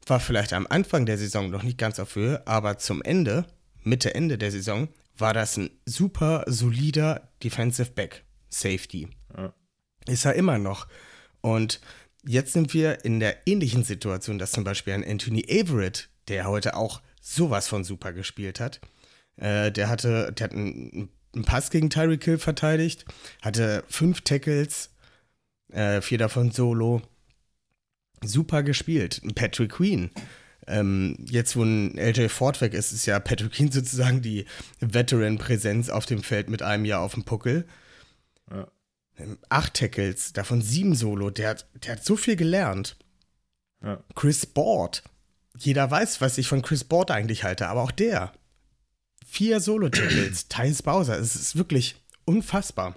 war 0.09 0.19
vielleicht 0.19 0.53
am 0.53 0.67
Anfang 0.67 1.05
der 1.05 1.17
Saison 1.17 1.49
noch 1.49 1.63
nicht 1.63 1.77
ganz 1.77 1.99
auf 1.99 2.15
Höhe, 2.15 2.45
aber 2.47 2.77
zum 2.77 3.01
Ende, 3.01 3.45
Mitte, 3.83 4.13
Ende 4.15 4.37
der 4.37 4.51
Saison, 4.51 4.89
war 5.17 5.33
das 5.33 5.57
ein 5.57 5.69
super 5.85 6.43
solider 6.47 7.29
Defensive 7.43 7.91
Back, 7.91 8.23
Safety. 8.49 9.07
Ja. 9.37 9.53
Ist 10.07 10.25
er 10.25 10.35
immer 10.35 10.57
noch. 10.57 10.87
Und 11.41 11.81
jetzt 12.25 12.53
sind 12.53 12.73
wir 12.73 13.05
in 13.05 13.19
der 13.19 13.47
ähnlichen 13.47 13.83
Situation, 13.83 14.39
dass 14.39 14.51
zum 14.51 14.63
Beispiel 14.63 14.93
ein 14.93 15.05
Anthony 15.05 15.45
Averett, 15.49 16.09
der 16.27 16.45
heute 16.45 16.75
auch 16.75 17.01
sowas 17.21 17.67
von 17.67 17.83
super 17.83 18.13
gespielt 18.13 18.59
hat, 18.59 18.79
äh, 19.37 19.71
der 19.71 19.89
hatte, 19.89 20.31
der 20.33 20.45
hat 20.45 20.53
einen, 20.53 21.09
einen 21.35 21.45
Pass 21.45 21.69
gegen 21.69 21.89
Tyreek 21.89 22.23
Hill 22.23 22.37
verteidigt, 22.37 23.05
hatte 23.41 23.83
fünf 23.87 24.21
Tackles, 24.21 24.91
äh, 25.71 26.01
vier 26.01 26.17
davon 26.17 26.51
solo. 26.51 27.01
Super 28.23 28.63
gespielt. 28.63 29.21
Patrick 29.35 29.71
Queen. 29.73 30.11
Ähm, 30.67 31.15
jetzt, 31.25 31.55
wo 31.55 31.63
ein 31.63 31.97
LJ 31.97 32.27
Ford 32.29 32.61
weg 32.61 32.73
ist, 32.73 32.91
ist 32.91 33.05
ja 33.05 33.19
Patrick 33.19 33.53
Queen 33.53 33.71
sozusagen 33.71 34.21
die 34.21 34.45
Veteran-Präsenz 34.79 35.89
auf 35.89 36.05
dem 36.05 36.21
Feld 36.21 36.49
mit 36.49 36.61
einem 36.61 36.85
Jahr 36.85 37.01
auf 37.01 37.13
dem 37.13 37.23
Puckel. 37.23 37.65
Ja. 38.51 38.67
Ähm, 39.17 39.37
Acht 39.49 39.73
Tackles, 39.75 40.33
davon 40.33 40.61
sieben 40.61 40.95
Solo. 40.95 41.29
Der 41.29 41.49
hat, 41.49 41.67
der 41.83 41.93
hat 41.93 42.05
so 42.05 42.15
viel 42.15 42.35
gelernt. 42.35 42.97
Ja. 43.83 44.03
Chris 44.15 44.45
Board. 44.45 45.03
Jeder 45.57 45.89
weiß, 45.89 46.21
was 46.21 46.37
ich 46.37 46.47
von 46.47 46.61
Chris 46.61 46.83
Board 46.83 47.11
eigentlich 47.11 47.43
halte, 47.43 47.67
aber 47.67 47.81
auch 47.81 47.91
der. 47.91 48.33
Vier 49.25 49.59
Solo-Tackles, 49.59 50.47
Thais 50.49 50.81
Bowser. 50.83 51.17
Es 51.19 51.35
ist 51.35 51.55
wirklich 51.55 51.95
unfassbar. 52.25 52.95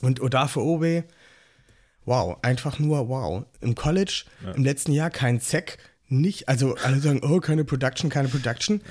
Und 0.00 0.20
Odafe 0.22 0.60
Obe, 0.60 1.04
wow, 2.10 2.36
einfach 2.42 2.80
nur 2.80 3.08
wow. 3.08 3.44
Im 3.60 3.74
College 3.74 4.24
im 4.56 4.64
letzten 4.64 4.92
Jahr 4.92 5.10
kein 5.10 5.38
Sack, 5.38 5.78
nicht, 6.08 6.48
also 6.48 6.74
alle 6.82 6.98
sagen, 6.98 7.20
oh, 7.22 7.38
keine 7.38 7.64
Production, 7.64 8.10
keine 8.10 8.28
Production. 8.28 8.82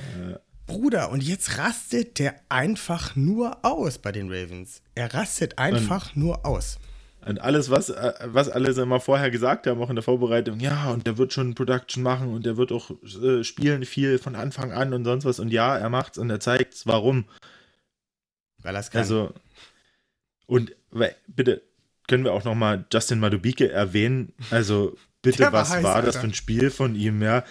Bruder, 0.65 1.11
und 1.11 1.21
jetzt 1.21 1.57
rastet 1.57 2.17
der 2.17 2.35
einfach 2.47 3.15
nur 3.15 3.57
aus 3.65 3.97
bei 3.97 4.13
den 4.13 4.31
Ravens. 4.31 4.81
Er 4.95 5.13
rastet 5.13 5.57
einfach 5.57 6.15
nur 6.15 6.45
aus. 6.45 6.79
Und 7.25 7.41
alles, 7.41 7.69
was, 7.69 7.89
äh, 7.89 8.13
was 8.25 8.47
alle 8.47 8.69
immer 8.71 9.01
vorher 9.01 9.29
gesagt 9.31 9.67
haben, 9.67 9.81
auch 9.81 9.89
in 9.89 9.97
der 9.97 10.03
Vorbereitung, 10.03 10.61
ja, 10.61 10.89
und 10.91 11.05
der 11.05 11.17
wird 11.17 11.33
schon 11.33 11.53
Production 11.55 12.01
machen 12.01 12.33
und 12.33 12.45
der 12.45 12.55
wird 12.55 12.71
auch 12.71 12.91
äh, 13.21 13.43
spielen 13.43 13.83
viel 13.83 14.19
von 14.19 14.35
Anfang 14.35 14.71
an 14.71 14.93
und 14.93 15.03
sonst 15.03 15.25
was. 15.25 15.39
Und 15.39 15.51
ja, 15.51 15.77
er 15.77 15.89
macht's 15.89 16.17
und 16.17 16.29
er 16.29 16.39
zeigt's, 16.39 16.87
warum. 16.87 17.25
Weil 18.59 18.75
er 18.75 18.79
es 18.79 18.91
kann. 18.91 19.01
Also, 19.01 19.33
und 20.45 20.73
bitte, 21.27 21.61
können 22.09 22.25
wir 22.25 22.33
auch 22.33 22.43
nochmal 22.43 22.85
Justin 22.91 23.19
Madubike 23.19 23.71
erwähnen? 23.71 24.33
Also, 24.51 24.97
bitte, 25.21 25.43
war 25.43 25.53
was 25.53 25.69
heiß, 25.69 25.83
war 25.83 26.01
das 26.01 26.15
Alter. 26.15 26.19
für 26.19 26.27
ein 26.27 26.33
Spiel 26.33 26.71
von 26.71 26.95
ihm, 26.95 27.21
ja? 27.21 27.45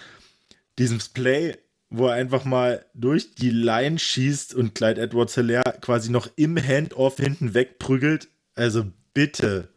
Dieses 0.77 1.09
Play, 1.09 1.57
wo 1.89 2.07
er 2.07 2.13
einfach 2.13 2.45
mal 2.45 2.85
durch 2.93 3.33
die 3.33 3.49
Line 3.49 3.97
schießt 3.97 4.53
und 4.53 4.75
Clyde 4.75 5.01
Edwards 5.01 5.33
Hilaire 5.33 5.77
quasi 5.81 6.11
noch 6.11 6.29
im 6.35 6.57
Handoff 6.57 7.17
hinten 7.17 7.55
wegprügelt. 7.55 8.27
Also, 8.53 8.85
bitte. 9.13 9.69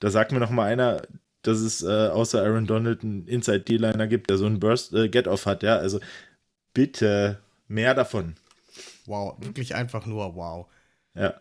Da 0.00 0.10
sagt 0.10 0.32
mir 0.32 0.40
noch 0.40 0.50
mal 0.50 0.64
einer, 0.66 1.02
dass 1.42 1.58
es 1.58 1.82
äh, 1.82 2.08
außer 2.08 2.42
Aaron 2.42 2.66
Donald 2.66 3.04
einen 3.04 3.28
Inside-D-Liner 3.28 4.08
gibt, 4.08 4.30
der 4.30 4.38
so 4.38 4.46
einen 4.46 4.58
Burst 4.58 4.92
äh, 4.94 5.08
Get-Off 5.08 5.46
hat, 5.46 5.62
ja? 5.62 5.76
Also, 5.76 6.00
bitte, 6.74 7.38
mehr 7.68 7.94
davon. 7.94 8.34
wow, 9.06 9.36
wirklich 9.40 9.74
einfach 9.74 10.06
nur 10.06 10.34
wow. 10.34 10.66
Ja. 11.14 11.40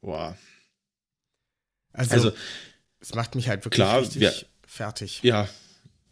Wow. 0.00 0.34
Also, 1.98 2.14
Also, 2.14 2.32
es 3.00 3.14
macht 3.14 3.34
mich 3.34 3.48
halt 3.48 3.64
wirklich 3.64 3.76
klar, 3.76 4.00
richtig 4.00 4.20
wir- 4.20 4.32
fertig. 4.66 5.20
Ja, 5.22 5.48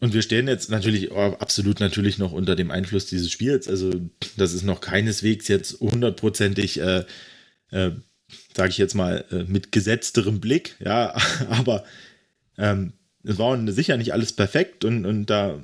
und 0.00 0.12
wir 0.12 0.22
stehen 0.22 0.46
jetzt 0.46 0.70
natürlich 0.70 1.10
oh, 1.10 1.36
absolut 1.40 1.80
natürlich 1.80 2.18
noch 2.18 2.32
unter 2.32 2.54
dem 2.54 2.70
Einfluss 2.70 3.06
dieses 3.06 3.30
Spiels. 3.30 3.66
Also 3.68 3.90
das 4.36 4.52
ist 4.52 4.62
noch 4.62 4.80
keineswegs 4.80 5.48
jetzt 5.48 5.80
hundertprozentig, 5.80 6.78
äh, 6.80 7.04
äh, 7.70 7.92
sage 8.54 8.70
ich 8.70 8.78
jetzt 8.78 8.94
mal, 8.94 9.24
äh, 9.30 9.44
mit 9.50 9.72
gesetzterem 9.72 10.40
Blick. 10.40 10.76
Ja, 10.80 11.16
aber 11.48 11.84
ähm, 12.58 12.92
es 13.24 13.38
war 13.38 13.58
sicher 13.72 13.96
nicht 13.96 14.12
alles 14.12 14.32
perfekt 14.34 14.84
und, 14.84 15.06
und 15.06 15.26
da 15.26 15.60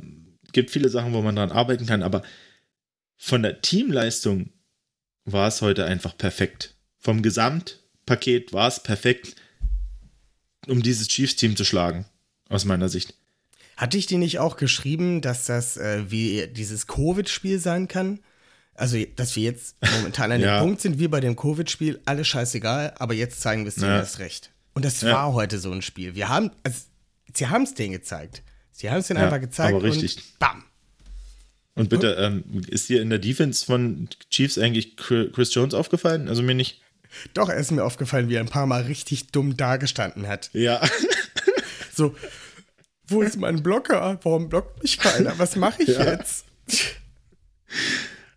gibt 0.52 0.70
viele 0.70 0.88
Sachen, 0.88 1.12
wo 1.12 1.22
man 1.22 1.36
dran 1.36 1.52
arbeiten 1.52 1.86
kann. 1.86 2.02
Aber 2.02 2.22
von 3.16 3.42
der 3.42 3.60
Teamleistung 3.60 4.50
war 5.24 5.46
es 5.48 5.60
heute 5.62 5.84
einfach 5.84 6.16
perfekt. 6.16 6.74
Vom 6.98 7.22
Gesamtpaket 7.22 8.52
war 8.52 8.68
es 8.68 8.82
perfekt, 8.82 9.36
um 10.68 10.82
dieses 10.82 11.08
Chiefs-Team 11.08 11.56
zu 11.56 11.64
schlagen, 11.64 12.04
aus 12.48 12.64
meiner 12.64 12.88
Sicht. 12.88 13.14
Hatte 13.76 13.96
ich 13.98 14.06
dir 14.06 14.18
nicht 14.18 14.38
auch 14.38 14.56
geschrieben, 14.56 15.20
dass 15.22 15.46
das 15.46 15.76
äh, 15.76 16.10
wie 16.10 16.46
dieses 16.48 16.86
Covid-Spiel 16.86 17.58
sein 17.58 17.88
kann? 17.88 18.20
Also, 18.74 18.98
dass 19.16 19.34
wir 19.36 19.42
jetzt 19.44 19.76
momentan 19.96 20.32
an 20.32 20.40
dem 20.40 20.46
Ja. 20.46 20.60
Punkt 20.60 20.80
sind, 20.80 20.98
wie 20.98 21.08
bei 21.08 21.20
dem 21.20 21.36
Covid-Spiel, 21.36 22.00
alles 22.04 22.28
scheißegal, 22.28 22.94
aber 22.98 23.14
jetzt 23.14 23.40
zeigen 23.40 23.62
wir 23.64 23.68
es 23.68 23.74
dir 23.76 23.86
Ja. 23.86 23.96
erst 23.98 24.18
recht. 24.18 24.50
Und 24.74 24.84
das 24.84 25.00
Ja. 25.00 25.12
war 25.12 25.32
heute 25.32 25.58
so 25.58 25.70
ein 25.72 25.82
Spiel. 25.82 26.14
Wir 26.14 26.28
haben, 26.28 26.50
also, 26.62 26.78
sie 27.34 27.48
haben 27.48 27.62
es 27.64 27.74
denen 27.74 27.92
gezeigt. 27.92 28.42
Sie 28.70 28.90
haben 28.90 28.98
es 29.00 29.08
denen 29.08 29.20
einfach 29.20 29.40
gezeigt 29.40 29.74
aber 29.74 29.82
richtig. 29.84 30.16
und 30.16 30.38
bam. 30.38 30.64
Und 31.74 31.88
bitte, 31.88 32.12
ähm, 32.18 32.44
ist 32.68 32.88
dir 32.90 33.00
in 33.00 33.08
der 33.10 33.18
Defense 33.18 33.64
von 33.64 34.08
Chiefs 34.30 34.58
eigentlich 34.58 34.96
Chri- 34.96 35.30
Chris 35.32 35.54
Jones 35.54 35.72
aufgefallen? 35.74 36.28
Also 36.28 36.42
mir 36.42 36.54
nicht. 36.54 36.80
Doch, 37.34 37.48
er 37.48 37.56
ist 37.56 37.70
mir 37.70 37.84
aufgefallen, 37.84 38.28
wie 38.28 38.34
er 38.36 38.40
ein 38.40 38.48
paar 38.48 38.66
Mal 38.66 38.82
richtig 38.82 39.28
dumm 39.32 39.56
dagestanden 39.56 40.26
hat. 40.28 40.50
Ja. 40.52 40.80
So, 41.94 42.16
wo 43.06 43.20
ist 43.20 43.36
mein 43.36 43.62
Blocker? 43.62 44.18
Warum 44.22 44.48
blockt 44.48 44.82
mich 44.82 44.98
keiner? 44.98 45.38
Was 45.38 45.56
mache 45.56 45.82
ich 45.82 45.88
Ja. 45.98 46.12
jetzt? 46.12 46.46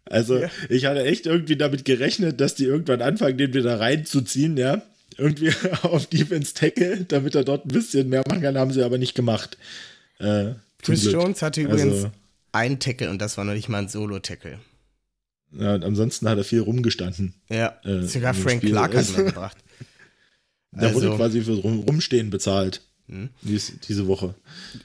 Also 0.06 0.38
Ja. 0.40 0.50
ich 0.70 0.86
hatte 0.86 1.04
echt 1.06 1.26
irgendwie 1.26 1.56
damit 1.56 1.86
gerechnet, 1.86 2.42
dass 2.42 2.56
die 2.56 2.66
irgendwann 2.66 3.02
anfangen, 3.02 3.38
den 3.38 3.54
wieder 3.54 3.80
reinzuziehen, 3.80 4.58
ja. 4.58 4.82
Irgendwie 5.18 5.54
auf 5.84 6.08
Defense 6.08 6.54
Tackle, 6.54 7.06
damit 7.06 7.34
er 7.36 7.46
dort 7.46 7.66
ein 7.66 7.70
bisschen 7.70 8.10
mehr 8.10 8.24
machen 8.28 8.42
kann, 8.42 8.58
haben 8.58 8.72
sie 8.74 8.84
aber 8.84 8.98
nicht 8.98 9.16
gemacht. 9.16 9.58
Äh, 10.20 10.52
Chris 10.84 11.02
Glück. 11.02 11.14
Jones 11.14 11.42
hatte 11.42 11.62
übrigens 11.62 11.84
Also, 11.94 12.12
einen 12.52 12.80
Tackle 12.80 13.10
und 13.10 13.22
das 13.22 13.38
war 13.38 13.46
noch 13.46 13.54
nicht 13.54 13.70
mal 13.70 13.80
ein 13.84 13.88
Solo-Tackle. 13.88 14.60
Ja, 15.52 15.76
und 15.76 15.84
ansonsten 15.84 16.28
hat 16.30 16.38
er 16.38 16.44
viel 16.44 16.60
rumgestanden. 16.62 17.36
Ja, 17.50 17.80
Äh, 17.84 18.04
sogar 18.04 18.34
Frank 18.34 18.58
Spiel. 18.62 18.72
Clark 18.72 18.96
hat 18.96 19.10
ihn 19.10 19.26
gebracht. 19.26 19.58
Da 20.78 20.94
wurde 20.94 21.06
Also- 21.08 21.16
quasi 21.16 21.42
für 21.42 21.54
Rum 21.54 21.80
Rumstehen 21.80 22.30
bezahlt. 22.30 22.82
Dies, 23.44 23.74
diese 23.88 24.08
Woche. 24.08 24.34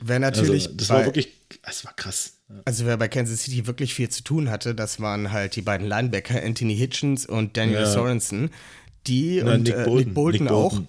Wer 0.02 0.22
Also, 0.22 0.42
natürlich, 0.42 0.76
das 0.76 0.88
bei, 0.88 0.94
war 0.94 1.04
wirklich, 1.06 1.28
das 1.62 1.84
war 1.86 1.94
krass. 1.94 2.34
also 2.66 2.84
wer 2.84 2.96
bei 2.98 3.08
Kansas 3.08 3.42
City 3.42 3.66
wirklich 3.66 3.94
viel 3.94 4.08
zu 4.10 4.22
tun 4.22 4.50
hatte, 4.50 4.74
das 4.74 5.00
waren 5.00 5.32
halt 5.32 5.56
die 5.56 5.62
beiden 5.62 5.88
Linebacker, 5.88 6.40
Anthony 6.42 6.76
Hitchens 6.76 7.24
und 7.26 7.56
Daniel 7.56 7.80
Ja. 7.80 7.86
Sorensen, 7.90 8.50
die 9.06 9.40
Na, 9.42 9.54
und 9.54 9.62
Nick, 9.62 9.74
Bolton, 9.74 9.96
äh, 9.96 10.04
Nick 10.04 10.14
Bolton 10.14 10.42
Nick 10.44 10.52
auch. 10.52 10.70
Bolton. 10.74 10.88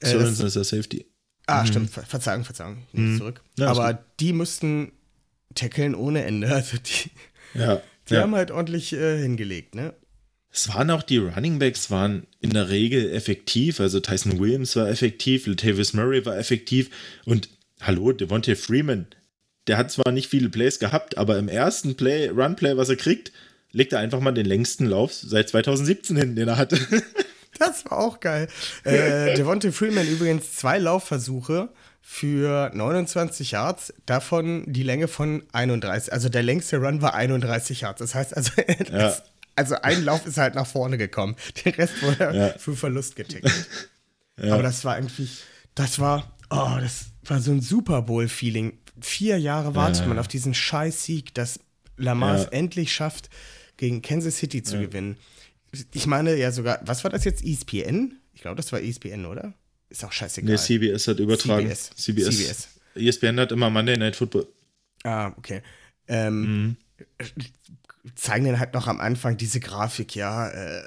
Äh, 0.00 0.06
Sorensen 0.12 0.44
das, 0.46 0.56
ist 0.56 0.70
der 0.70 0.78
Safety. 0.78 1.06
ah, 1.48 1.66
stimmt, 1.66 1.90
Ver 1.90 2.04
Verzeihung, 2.04 2.44
Verzeihung, 2.44 2.76
nehme 2.92 3.12
es 3.12 3.18
zurück. 3.18 3.42
Ja, 3.58 3.66
Aber 3.72 4.02
die 4.20 4.32
mussten 4.32 4.92
tackeln 5.56 5.94
ohne 5.96 6.24
Ende. 6.24 6.50
Also 6.54 6.78
die, 6.78 7.10
Ja. 7.58 7.82
Die 8.08 8.14
ja. 8.14 8.20
haben 8.20 8.34
halt 8.34 8.50
ordentlich 8.50 8.92
äh, 8.92 9.18
hingelegt, 9.18 9.74
ne? 9.74 9.94
Es 10.52 10.68
waren 10.68 10.90
auch 10.90 11.02
die 11.02 11.18
Running 11.18 11.58
Backs 11.58 11.90
waren 11.90 12.28
in 12.40 12.50
der 12.50 12.68
Regel 12.68 13.10
effektiv. 13.12 13.80
Also 13.80 13.98
Tyson 13.98 14.38
Williams 14.38 14.76
war 14.76 14.88
effektiv, 14.88 15.48
Latavius 15.48 15.94
Murray 15.94 16.24
war 16.24 16.38
effektiv 16.38 16.90
und 17.24 17.48
hallo, 17.80 18.12
Devontae 18.12 18.54
Freeman. 18.54 19.06
Der 19.66 19.78
hat 19.78 19.90
zwar 19.90 20.12
nicht 20.12 20.28
viele 20.28 20.50
Plays 20.50 20.78
gehabt, 20.78 21.18
aber 21.18 21.38
im 21.38 21.48
ersten 21.48 21.96
Play, 21.96 22.28
Run-Play, 22.28 22.76
was 22.76 22.88
er 22.88 22.96
kriegt, 22.96 23.32
legt 23.72 23.92
er 23.92 23.98
einfach 23.98 24.20
mal 24.20 24.30
den 24.30 24.46
längsten 24.46 24.86
Lauf 24.86 25.12
seit 25.12 25.48
2017 25.48 26.16
hin, 26.16 26.36
den 26.36 26.48
er 26.48 26.56
hatte. 26.56 26.78
Das 27.56 27.84
war 27.84 27.98
auch 28.00 28.18
geil. 28.18 28.48
Äh, 28.82 29.34
Devontae 29.36 29.70
Freeman 29.70 30.08
übrigens 30.08 30.56
zwei 30.56 30.78
Laufversuche 30.78 31.68
für 32.06 32.70
29 32.74 33.52
Yards, 33.52 33.94
davon 34.04 34.64
die 34.70 34.82
Länge 34.82 35.08
von 35.08 35.42
31. 35.52 36.12
Also 36.12 36.28
der 36.28 36.42
längste 36.42 36.76
Run 36.76 37.00
war 37.00 37.14
31 37.14 37.80
Yards. 37.80 37.98
Das 38.00 38.14
heißt 38.14 38.36
also, 38.36 38.52
das, 38.90 39.22
also 39.56 39.76
ein 39.76 40.04
Lauf 40.04 40.26
ist 40.26 40.36
halt 40.36 40.54
nach 40.54 40.66
vorne 40.66 40.98
gekommen. 40.98 41.34
Den 41.64 41.72
Rest 41.74 42.02
wurde 42.02 42.36
Ja. 42.36 42.48
für 42.58 42.76
Verlust 42.76 43.16
getickert. 43.16 43.52
Aber 44.36 44.62
das 44.62 44.84
war 44.84 44.98
irgendwie, 44.98 45.28
das 45.74 45.98
war, 45.98 46.36
oh, 46.50 46.76
das 46.78 47.06
war 47.24 47.40
so 47.40 47.52
ein 47.52 47.62
Super 47.62 48.02
Bowl-Feeling. 48.02 48.78
Vier 49.00 49.38
Jahre 49.38 49.74
wartet 49.74 50.06
man 50.06 50.18
auf 50.18 50.28
diesen 50.28 50.52
Scheiß-Sieg, 50.54 51.34
dass 51.34 51.58
Lamar 51.96 52.34
es 52.36 52.42
Ja. 52.44 52.48
endlich 52.50 52.92
schafft, 52.92 53.30
gegen 53.76 54.02
Kansas 54.02 54.36
City 54.36 54.62
zu 54.62 54.78
gewinnen. 54.78 55.16
Ich 55.92 56.06
meine 56.06 56.36
ja 56.36 56.52
sogar, 56.52 56.80
was 56.84 57.02
war 57.02 57.10
das 57.10 57.24
jetzt? 57.24 57.42
ESPN? 57.44 58.18
Ich 58.34 58.42
glaube, 58.42 58.56
das 58.56 58.70
war 58.72 58.80
ESPN, 58.80 59.24
oder? 59.26 59.54
Ist 59.94 60.04
auch 60.04 60.10
scheißegal. 60.10 60.50
Nee, 60.50 60.58
CBS 60.58 61.06
hat 61.06 61.20
übertragen. 61.20 61.68
CBS. 61.68 61.90
CBS. 61.94 62.36
CBS. 62.36 62.68
ESPN 62.96 63.38
hat 63.38 63.52
immer 63.52 63.70
Monday 63.70 63.96
Night 63.96 64.16
Football. 64.16 64.48
Ah, 65.04 65.28
okay. 65.36 65.62
Ähm, 66.08 66.76
Zeigen 68.16 68.46
dann 68.46 68.58
halt 68.58 68.74
noch 68.74 68.88
am 68.88 69.00
Anfang 69.00 69.36
diese 69.36 69.60
Grafik, 69.60 70.16
ja. 70.16 70.48
Äh, 70.48 70.82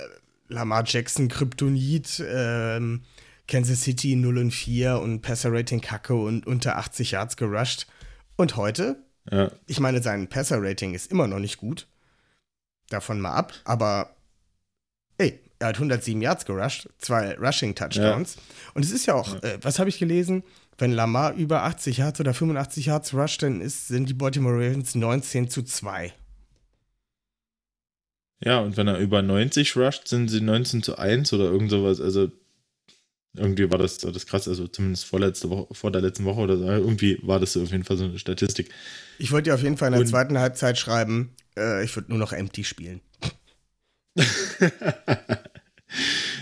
Lamar 0.49 0.83
Jackson, 0.85 1.29
Kryptonit, 1.29 2.21
ähm, 2.27 3.03
Kansas 3.47 3.81
City 3.83 4.17
0 4.17 4.39
und 4.39 4.51
4 4.51 4.99
und 4.99 5.21
Passer-Rating 5.21 5.79
Kacke 5.79 6.13
und 6.13 6.45
unter 6.45 6.75
80 6.75 7.11
Yards 7.11 7.37
gerusht. 7.37 7.87
Und 8.35 8.57
heute, 8.57 9.01
Ja. 9.31 9.51
ich 9.67 9.79
meine, 9.79 10.03
sein 10.03 10.27
Passer-Rating 10.27 10.93
ist 10.93 11.09
immer 11.11 11.27
noch 11.27 11.39
nicht 11.39 11.55
gut. 11.57 11.87
Davon 12.89 13.21
mal 13.21 13.31
ab, 13.35 13.53
aber 13.63 14.16
er 15.59 15.67
hat 15.69 15.75
107 15.75 16.21
Yards 16.21 16.45
gerusht, 16.45 16.87
zwei 16.99 17.35
Rushing-Touchdowns. 17.37 18.37
Und 18.73 18.85
es 18.85 18.91
ist 18.91 19.05
ja 19.05 19.15
auch, 19.15 19.41
äh, 19.43 19.57
was 19.61 19.79
habe 19.79 19.89
ich 19.89 19.97
gelesen? 19.99 20.43
Wenn 20.77 20.91
Lamar 20.91 21.33
über 21.33 21.63
80 21.63 21.97
Yards 21.97 22.19
oder 22.19 22.33
85 22.35 22.85
Yards 22.85 23.13
rusht, 23.13 23.41
dann 23.41 23.61
ist, 23.61 23.87
sind 23.87 24.07
die 24.07 24.13
Baltimore 24.13 24.53
Ravens 24.55 24.93
19 24.93 25.49
zu 25.49 25.63
2. 25.63 26.13
Ja, 28.43 28.59
und 28.59 28.77
wenn 28.77 28.87
er 28.87 28.99
über 28.99 29.23
90 29.23 29.75
rusht, 29.75 30.07
sind 30.07 30.27
sie 30.29 30.41
19 30.41 30.83
zu 30.83 30.97
1 30.99 31.33
oder 31.33 31.45
irgend 31.45 31.71
sowas. 31.71 31.99
Also 31.99 32.31
irgendwie 33.35 33.69
war 33.71 33.79
das, 33.79 34.03
war 34.03 34.11
das 34.11 34.27
krass. 34.27 34.47
Also 34.47 34.67
zumindest 34.67 35.05
vorletzte 35.05 35.49
Woche, 35.49 35.73
vor 35.73 35.91
der 35.91 36.01
letzten 36.01 36.25
Woche 36.25 36.41
oder 36.41 36.57
so. 36.57 36.65
Irgendwie 36.65 37.19
war 37.23 37.39
das 37.39 37.53
so 37.53 37.63
auf 37.63 37.71
jeden 37.71 37.83
Fall 37.83 37.97
so 37.97 38.03
eine 38.05 38.19
Statistik. 38.19 38.69
Ich 39.17 39.31
wollte 39.31 39.49
dir 39.49 39.55
auf 39.55 39.63
jeden 39.63 39.77
Fall 39.77 39.87
in 39.87 39.93
der 39.93 40.01
Und- 40.01 40.07
zweiten 40.07 40.37
Halbzeit 40.37 40.77
schreiben, 40.77 41.33
äh, 41.57 41.83
ich 41.83 41.95
würde 41.95 42.09
nur 42.09 42.19
noch 42.19 42.31
Empty 42.33 42.63
spielen. 42.63 43.01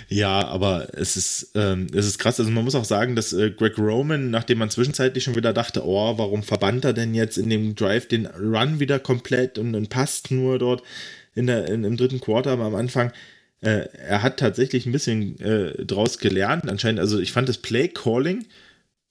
Ja, 0.08 0.48
aber 0.48 0.90
es 0.94 1.18
ist, 1.18 1.52
ähm, 1.56 1.88
es 1.94 2.06
ist 2.06 2.20
krass. 2.20 2.40
Also 2.40 2.52
man 2.52 2.64
muss 2.64 2.76
auch 2.76 2.86
sagen, 2.86 3.16
dass 3.16 3.34
äh, 3.34 3.52
Greg 3.52 3.78
Roman, 3.78 4.30
nachdem 4.30 4.60
man 4.60 4.70
zwischenzeitlich 4.70 5.24
schon 5.24 5.36
wieder 5.36 5.54
dachte, 5.54 5.86
oh, 5.86 6.18
warum 6.18 6.44
verbannt 6.44 6.86
er 6.86 6.94
denn 6.94 7.14
jetzt 7.14 7.38
in 7.38 7.50
dem 7.50 7.76
Drive 7.76 8.08
den 8.08 8.26
Run 8.28 8.80
wieder 8.80 9.00
komplett 9.00 9.58
und, 9.58 9.76
und 9.76 9.90
passt 9.90 10.32
nur 10.32 10.60
dort 10.60 10.84
in 11.34 11.48
der, 11.48 11.68
in, 11.68 11.84
im 11.84 11.98
dritten 11.98 12.22
Quarter 12.22 12.52
aber 12.52 12.66
am 12.66 12.76
Anfang, 12.76 13.12
äh, 13.62 13.88
er 13.94 14.24
hat 14.24 14.38
tatsächlich 14.38 14.86
ein 14.86 14.92
bisschen 14.92 15.40
äh, 15.40 15.86
draus 15.86 16.18
gelernt. 16.18 16.70
Anscheinend, 16.70 17.00
also 17.00 17.20
ich 17.20 17.32
fand 17.32 17.50
das 17.50 17.58
Play 17.58 17.88
Calling 17.88 18.46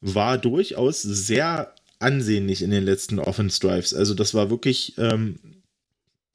war 0.01 0.39
durchaus 0.39 1.03
sehr 1.03 1.75
ansehnlich 1.99 2.63
in 2.63 2.71
den 2.71 2.85
letzten 2.85 3.19
Offense 3.19 3.61
Drives. 3.61 3.95
Also 3.95 4.15
das 4.15 4.35
war 4.35 4.51
wirklich, 4.51 4.95
ähm, 4.99 5.39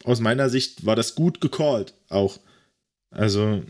aus 0.04 0.20
meiner 0.20 0.50
Sicht 0.50 0.86
war 0.86 0.96
das 0.96 1.16
gut 1.16 1.42
gecallt 1.42 1.94
auch. 2.10 2.40
Also 3.12 3.64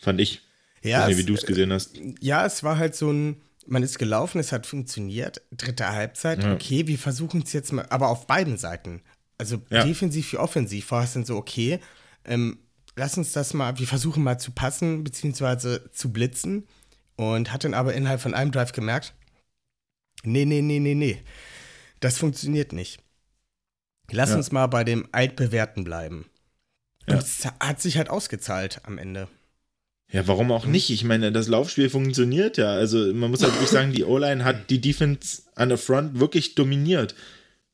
fand 0.00 0.20
ich. 0.20 0.42
Ja, 0.82 1.06
ich 1.08 1.12
es- 1.12 1.18
wie 1.18 1.24
du 1.26 1.34
es 1.34 1.46
gesehen 1.46 1.72
hast. 1.72 1.92
Ja, 2.20 2.44
es 2.46 2.62
war 2.62 2.78
halt 2.78 2.94
so 2.94 3.10
ein, 3.12 3.40
man 3.66 3.82
ist 3.82 3.98
gelaufen, 3.98 4.38
es 4.40 4.52
hat 4.52 4.66
funktioniert. 4.66 5.42
Dritte 5.52 5.88
Halbzeit, 5.90 6.42
Ja. 6.42 6.54
okay, 6.54 6.86
wir 6.86 6.98
versuchen 6.98 7.42
es 7.42 7.52
jetzt 7.52 7.72
mal, 7.72 7.86
aber 7.90 8.08
auf 8.08 8.26
beiden 8.26 8.56
Seiten. 8.56 9.02
Also 9.38 9.60
Ja. 9.70 9.84
defensiv 9.84 10.32
wie 10.32 10.36
offensiv 10.38 10.90
war 10.90 11.04
es 11.04 11.12
dann 11.12 11.24
so, 11.24 11.36
okay, 11.36 11.78
ähm, 12.24 12.58
lass 12.96 13.16
uns 13.16 13.32
das 13.32 13.54
mal, 13.54 13.78
wir 13.78 13.86
versuchen 13.86 14.22
mal 14.22 14.38
zu 14.38 14.50
passen, 14.52 15.04
beziehungsweise 15.04 15.90
zu 15.92 16.12
blitzen. 16.12 16.66
Und 17.16 17.52
hat 17.52 17.64
dann 17.64 17.74
aber 17.74 17.92
innerhalb 17.92 18.20
von 18.22 18.32
einem 18.32 18.50
Drive 18.50 18.72
gemerkt, 18.72 19.12
nee, 20.22 20.46
nee, 20.46 20.62
nee, 20.62 20.78
nee, 20.80 20.94
nee, 20.94 21.22
das 22.00 22.16
funktioniert 22.16 22.72
nicht. 22.72 22.98
Lass 24.10 24.30
Ja. 24.30 24.36
uns 24.36 24.50
mal 24.52 24.66
bei 24.68 24.84
dem 24.84 25.06
Altbewährten 25.12 25.84
bleiben. 25.84 26.24
Ja. 27.06 27.16
Und 27.16 27.22
es 27.22 27.44
hat 27.44 27.80
sich 27.80 27.98
halt 27.98 28.08
ausgezahlt 28.08 28.80
am 28.84 28.96
Ende. 28.96 29.28
Ja, 30.12 30.26
warum 30.26 30.50
auch 30.50 30.66
nicht? 30.66 30.90
Ich 30.90 31.04
meine, 31.04 31.30
das 31.30 31.46
Laufspiel 31.46 31.88
funktioniert 31.88 32.56
ja. 32.56 32.72
Also 32.72 33.12
man 33.14 33.30
muss 33.30 33.42
halt 33.42 33.52
wirklich 33.54 33.70
sagen, 33.70 33.92
die 33.92 34.04
O-Line 34.04 34.44
hat 34.44 34.68
die 34.70 34.80
Defense 34.80 35.42
an 35.54 35.68
der 35.68 35.78
Front 35.78 36.18
wirklich 36.18 36.56
dominiert. 36.56 37.14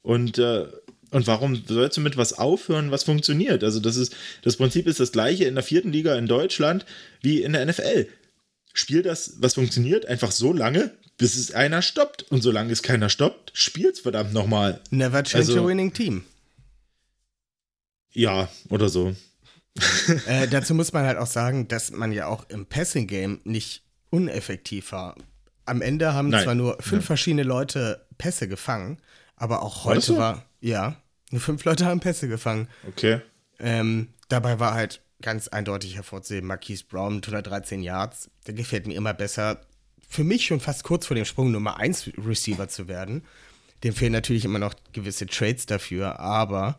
Und, 0.02 0.38
äh, 0.38 0.66
und 1.12 1.26
warum 1.26 1.64
sollst 1.66 1.97
du 1.97 2.00
mit 2.02 2.16
was 2.19 2.35
aufhören, 2.35 2.90
was 2.90 3.05
funktioniert? 3.05 3.64
Also 3.64 3.81
das 3.81 3.97
ist, 3.97 4.14
das 4.43 4.57
Prinzip 4.57 4.87
ist 4.87 5.00
das 5.00 5.12
gleiche 5.12 5.45
in 5.45 5.55
der 5.55 5.64
vierten 5.64 5.93
Liga 5.93 6.14
in 6.16 6.26
Deutschland 6.26 6.85
wie 7.23 7.43
in 7.43 7.55
der 7.55 7.64
NFL. 7.64 8.07
Spiel 8.75 9.00
das, 9.02 9.37
was 9.38 9.55
funktioniert, 9.55 10.05
einfach 10.05 10.31
so 10.31 10.52
lange, 10.52 10.90
bis 11.16 11.37
es 11.37 11.52
einer 11.52 11.81
stoppt. 11.81 12.26
Und 12.31 12.43
solange 12.43 12.71
es 12.71 12.83
keiner 12.83 13.09
stoppt, 13.09 13.50
spiel's 13.55 14.00
verdammt 14.00 14.35
nochmal. 14.35 14.81
Never 14.90 15.23
change 15.25 15.47
Also- 15.52 15.64
a 15.64 15.66
winning 15.66 15.95
team. 15.95 16.25
Ja, 18.12 18.49
oder 18.69 18.88
so. 18.90 19.14
Äh, 20.26 20.49
dazu 20.49 20.75
muss 20.75 20.92
man 20.92 21.04
halt 21.04 21.18
auch 21.18 21.26
sagen, 21.26 21.68
dass 21.68 21.90
man 21.90 22.12
ja 22.12 22.26
auch 22.26 22.49
im 22.49 22.66
Passing-Game 22.66 23.40
nicht 23.45 23.83
uneffektiv 24.11 24.92
war. 24.92 25.16
Am 25.64 25.83
Ende 25.83 26.14
haben 26.14 26.28
Nein. 26.28 26.45
zwar 26.45 26.54
nur 26.54 26.75
fünf 26.75 26.92
Nein. 26.92 27.02
verschiedene 27.02 27.42
Leute 27.42 28.06
Pässe 28.18 28.49
gefangen, 28.49 28.99
aber 29.37 29.62
auch 29.62 29.85
heute 29.85 30.00
so? 30.00 30.16
war, 30.16 30.45
ja, 30.61 30.97
nur 31.30 31.40
fünf 31.40 31.64
Leute 31.64 31.87
haben 31.87 32.00
Pässe 32.00 32.28
gefangen. 32.28 32.68
Okay. 32.88 33.21
Ähm, 33.59 34.09
dabei 34.28 34.61
war 34.61 34.75
halt 34.75 35.00
ganz 35.23 35.49
eindeutig 35.49 35.97
hervorzuheben, 35.97 36.47
Marquise 36.47 36.85
Brown 36.88 37.16
mit 37.16 37.26
113 37.26 37.83
Yards, 37.83 38.30
der 38.47 38.54
gefällt 38.54 38.87
mir 38.87 38.95
immer 38.95 39.14
besser. 39.14 39.61
Für 40.09 40.25
mich 40.25 40.47
schon 40.47 40.61
fast 40.61 40.85
kurz 40.85 41.06
vor 41.06 41.14
dem 41.14 41.25
Sprung 41.25 41.50
Nummer 41.50 41.78
1 41.78 42.12
Receiver 42.25 42.68
zu 42.68 42.87
werden. 42.87 43.25
Dem 43.83 43.92
fehlen 43.92 44.12
natürlich 44.12 44.45
immer 44.45 44.59
noch 44.59 44.75
gewisse 44.92 45.26
Trades 45.26 45.66
dafür, 45.66 46.21
aber 46.21 46.78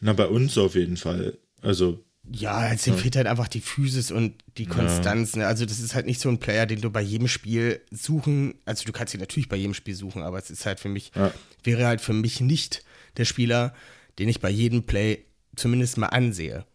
Na, 0.00 0.12
bei 0.12 0.26
uns 0.26 0.58
auf 0.58 0.74
jeden 0.74 0.96
Fall. 0.96 1.38
Also, 1.62 2.04
Ja, 2.30 2.70
es 2.72 2.82
fehlt 2.84 3.16
halt 3.16 3.26
einfach 3.26 3.48
die 3.48 3.60
Physis 3.62 4.10
und 4.10 4.34
die 4.58 4.66
Konstanz. 4.66 5.34
Ne? 5.34 5.46
Also, 5.46 5.64
das 5.64 5.78
ist 5.80 5.94
halt 5.94 6.04
nicht 6.06 6.20
so 6.20 6.28
ein 6.28 6.38
Player, 6.38 6.66
den 6.66 6.80
du 6.82 6.90
bei 6.90 7.00
jedem 7.00 7.26
Spiel 7.28 7.80
suchen. 7.90 8.54
Also, 8.66 8.84
du 8.84 8.92
kannst 8.92 9.14
ihn 9.14 9.20
natürlich 9.20 9.48
bei 9.48 9.56
jedem 9.56 9.72
Spiel 9.74 9.94
suchen, 9.94 10.22
aber 10.22 10.36
es 10.38 10.50
ist 10.50 10.66
halt 10.66 10.78
für 10.80 10.90
mich, 10.90 11.10
Ja. 11.14 11.32
wäre 11.64 11.86
halt 11.86 12.00
für 12.02 12.12
mich 12.12 12.40
nicht 12.40 12.84
der 13.16 13.24
Spieler, 13.24 13.72
den 14.18 14.28
ich 14.28 14.40
bei 14.40 14.50
jedem 14.50 14.82
Play 14.84 15.24
zumindest 15.56 15.96
mal 15.96 16.06
ansehe. 16.08 16.66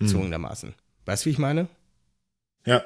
hm. 0.00 0.08
Zwungenermaßen. 0.08 0.74
Weißt 1.04 1.24
du, 1.24 1.26
wie 1.26 1.32
ich 1.32 1.38
meine? 1.38 1.68
ja, 2.64 2.82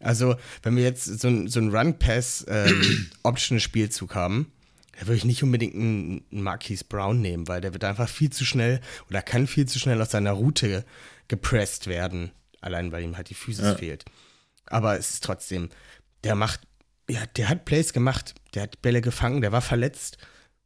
Also, 0.00 0.36
wenn 0.62 0.76
wir 0.76 0.84
jetzt 0.84 1.04
so 1.04 1.26
ein, 1.28 1.48
so 1.48 1.58
ein 1.60 1.74
Run-Pass-Option-Spielzug 1.74 4.14
haben, 4.20 4.52
da 4.98 5.06
würde 5.06 5.16
ich 5.16 5.24
nicht 5.24 5.42
unbedingt 5.42 5.74
einen, 5.74 6.24
Marquise 6.30 6.84
Brown 6.88 7.20
nehmen, 7.20 7.48
weil 7.48 7.60
der 7.60 7.72
wird 7.72 7.84
einfach 7.84 8.08
viel 8.08 8.30
zu 8.30 8.44
schnell 8.44 8.80
oder 9.10 9.22
kann 9.22 9.46
viel 9.46 9.66
zu 9.66 9.78
schnell 9.78 10.00
aus 10.00 10.10
seiner 10.10 10.32
Route 10.32 10.84
gepresst 11.28 11.86
werden. 11.86 12.30
Allein, 12.60 12.92
weil 12.92 13.04
ihm 13.04 13.16
halt 13.16 13.30
die 13.30 13.34
Physis 13.34 13.64
Ja. 13.64 13.74
fehlt. 13.74 14.04
Aber 14.66 14.98
es 14.98 15.10
ist 15.10 15.24
trotzdem, 15.24 15.68
der 16.22 16.34
macht, 16.34 16.60
ja, 17.08 17.20
der 17.36 17.48
hat 17.48 17.64
Plays 17.64 17.92
gemacht, 17.92 18.34
der 18.54 18.62
hat 18.62 18.80
Bälle 18.82 19.00
gefangen, 19.00 19.40
der 19.40 19.52
war 19.52 19.60
verletzt. 19.60 20.16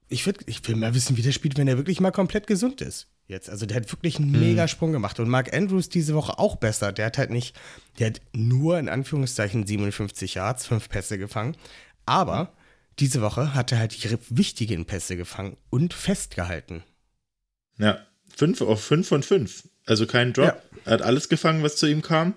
Ich, 0.08 0.24
würd, 0.24 0.38
ich 0.46 0.66
will 0.68 0.76
mal 0.76 0.94
wissen, 0.94 1.16
wie 1.16 1.22
der 1.22 1.32
spielt, 1.32 1.58
wenn 1.58 1.68
er 1.68 1.76
wirklich 1.76 2.00
mal 2.00 2.12
komplett 2.12 2.46
gesund 2.46 2.80
ist. 2.80 3.08
Jetzt, 3.26 3.50
also 3.50 3.66
der 3.66 3.76
hat 3.76 3.92
wirklich 3.92 4.18
einen 4.18 4.30
mega 4.30 4.68
Sprung 4.68 4.92
gemacht. 4.92 5.20
Und 5.20 5.28
Mark 5.28 5.52
Andrews 5.54 5.90
diese 5.90 6.14
Woche 6.14 6.38
auch 6.38 6.56
besser. 6.56 6.92
Der 6.92 7.06
hat 7.06 7.18
halt 7.18 7.28
nicht, 7.30 7.54
der 7.98 8.06
hat 8.08 8.22
nur 8.32 8.78
in 8.78 8.88
Anführungszeichen 8.88 9.66
57 9.66 10.34
Yards, 10.34 10.64
fünf 10.66 10.88
Pässe 10.88 11.18
gefangen. 11.18 11.54
Aber 12.06 12.54
diese 13.00 13.20
Woche 13.22 13.54
hat 13.54 13.72
er 13.72 13.78
halt 13.78 14.02
die 14.02 14.16
wichtigen 14.30 14.84
Pässe 14.84 15.16
gefangen 15.16 15.56
und 15.70 15.94
festgehalten. 15.94 16.82
Ja, 17.78 18.04
fünf 18.34 18.60
auf 18.60 18.82
fünf 18.82 19.08
von 19.08 19.22
fünf. 19.22 19.68
Also 19.86 20.06
kein 20.06 20.32
Drop. 20.32 20.46
Ja. 20.46 20.62
Er 20.84 20.92
hat 20.94 21.02
alles 21.02 21.28
gefangen, 21.28 21.62
was 21.62 21.76
zu 21.76 21.86
ihm 21.86 22.02
kam. 22.02 22.34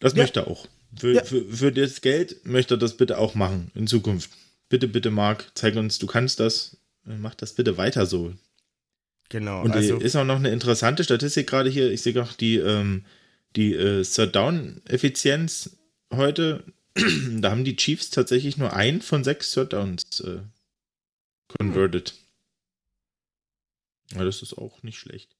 Das 0.00 0.14
Ja. 0.14 0.22
möchte 0.22 0.40
er 0.40 0.48
auch. 0.48 0.66
Für, 0.96 1.12
Ja. 1.14 1.24
für, 1.24 1.44
für 1.44 1.72
das 1.72 2.00
Geld 2.00 2.44
möchte 2.44 2.74
er 2.74 2.78
das 2.78 2.96
bitte 2.96 3.18
auch 3.18 3.34
machen 3.34 3.70
in 3.74 3.86
Zukunft. 3.86 4.30
Bitte, 4.68 4.88
bitte, 4.88 5.10
Marc, 5.10 5.50
zeig 5.54 5.76
uns, 5.76 5.98
du 5.98 6.06
kannst 6.06 6.40
das. 6.40 6.76
Mach 7.04 7.34
das 7.34 7.54
bitte 7.54 7.76
weiter 7.76 8.06
so. 8.06 8.34
Genau. 9.28 9.62
Und 9.62 9.72
also, 9.72 9.98
ist 9.98 10.16
auch 10.16 10.24
noch 10.24 10.36
eine 10.36 10.50
interessante 10.50 11.04
Statistik 11.04 11.46
gerade 11.48 11.70
hier. 11.70 11.90
Ich 11.90 12.02
sehe 12.02 12.20
auch 12.22 12.32
die, 12.32 12.56
ähm, 12.56 13.04
die 13.56 13.74
äh, 13.74 14.02
Third-Down-Effizienz 14.02 15.76
heute. 16.12 16.64
Da 16.94 17.50
haben 17.50 17.64
die 17.64 17.76
Chiefs 17.76 18.10
tatsächlich 18.10 18.56
nur 18.56 18.72
ein 18.72 19.00
von 19.00 19.24
sechs 19.24 19.52
Third-Downs 19.52 20.20
äh, 20.20 20.40
converted. 21.58 22.14
Ja, 24.14 24.24
das 24.24 24.42
ist 24.42 24.58
auch 24.58 24.82
nicht 24.82 24.98
schlecht. 24.98 25.36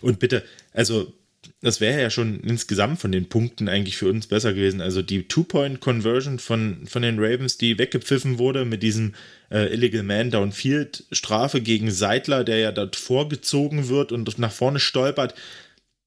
Und 0.00 0.18
bitte, 0.20 0.44
also, 0.72 1.12
das 1.60 1.80
wäre 1.80 2.00
ja 2.00 2.10
schon 2.10 2.40
insgesamt 2.40 3.00
von 3.00 3.12
den 3.12 3.28
Punkten 3.28 3.68
eigentlich 3.68 3.96
für 3.96 4.08
uns 4.08 4.26
besser 4.26 4.52
gewesen. 4.52 4.80
Also 4.80 5.02
die 5.02 5.28
Two-Point-Conversion 5.28 6.38
von, 6.38 6.86
von 6.86 7.02
den 7.02 7.18
Ravens, 7.18 7.56
die 7.58 7.78
weggepfiffen 7.78 8.38
wurde 8.38 8.64
mit 8.64 8.82
diesem 8.82 9.14
äh, 9.50 9.72
Illegal 9.72 10.02
Man 10.02 10.30
Downfield 10.30 11.04
Strafe 11.12 11.60
gegen 11.60 11.90
Seidler, 11.90 12.42
der 12.44 12.58
ja 12.58 12.72
dort 12.72 12.96
vorgezogen 12.96 13.88
wird 13.88 14.12
und 14.12 14.38
nach 14.38 14.52
vorne 14.52 14.80
stolpert. 14.80 15.34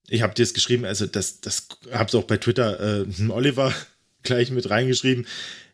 Ich 0.08 0.22
habe 0.22 0.34
dir 0.34 0.42
das 0.42 0.54
geschrieben, 0.54 0.84
also 0.84 1.06
das, 1.06 1.40
das 1.40 1.68
hab's 1.90 2.14
auch 2.14 2.24
bei 2.24 2.36
Twitter 2.36 3.00
äh, 3.00 3.30
Oliver 3.30 3.74
gleich 4.22 4.50
mit 4.50 4.70
reingeschrieben. 4.70 5.26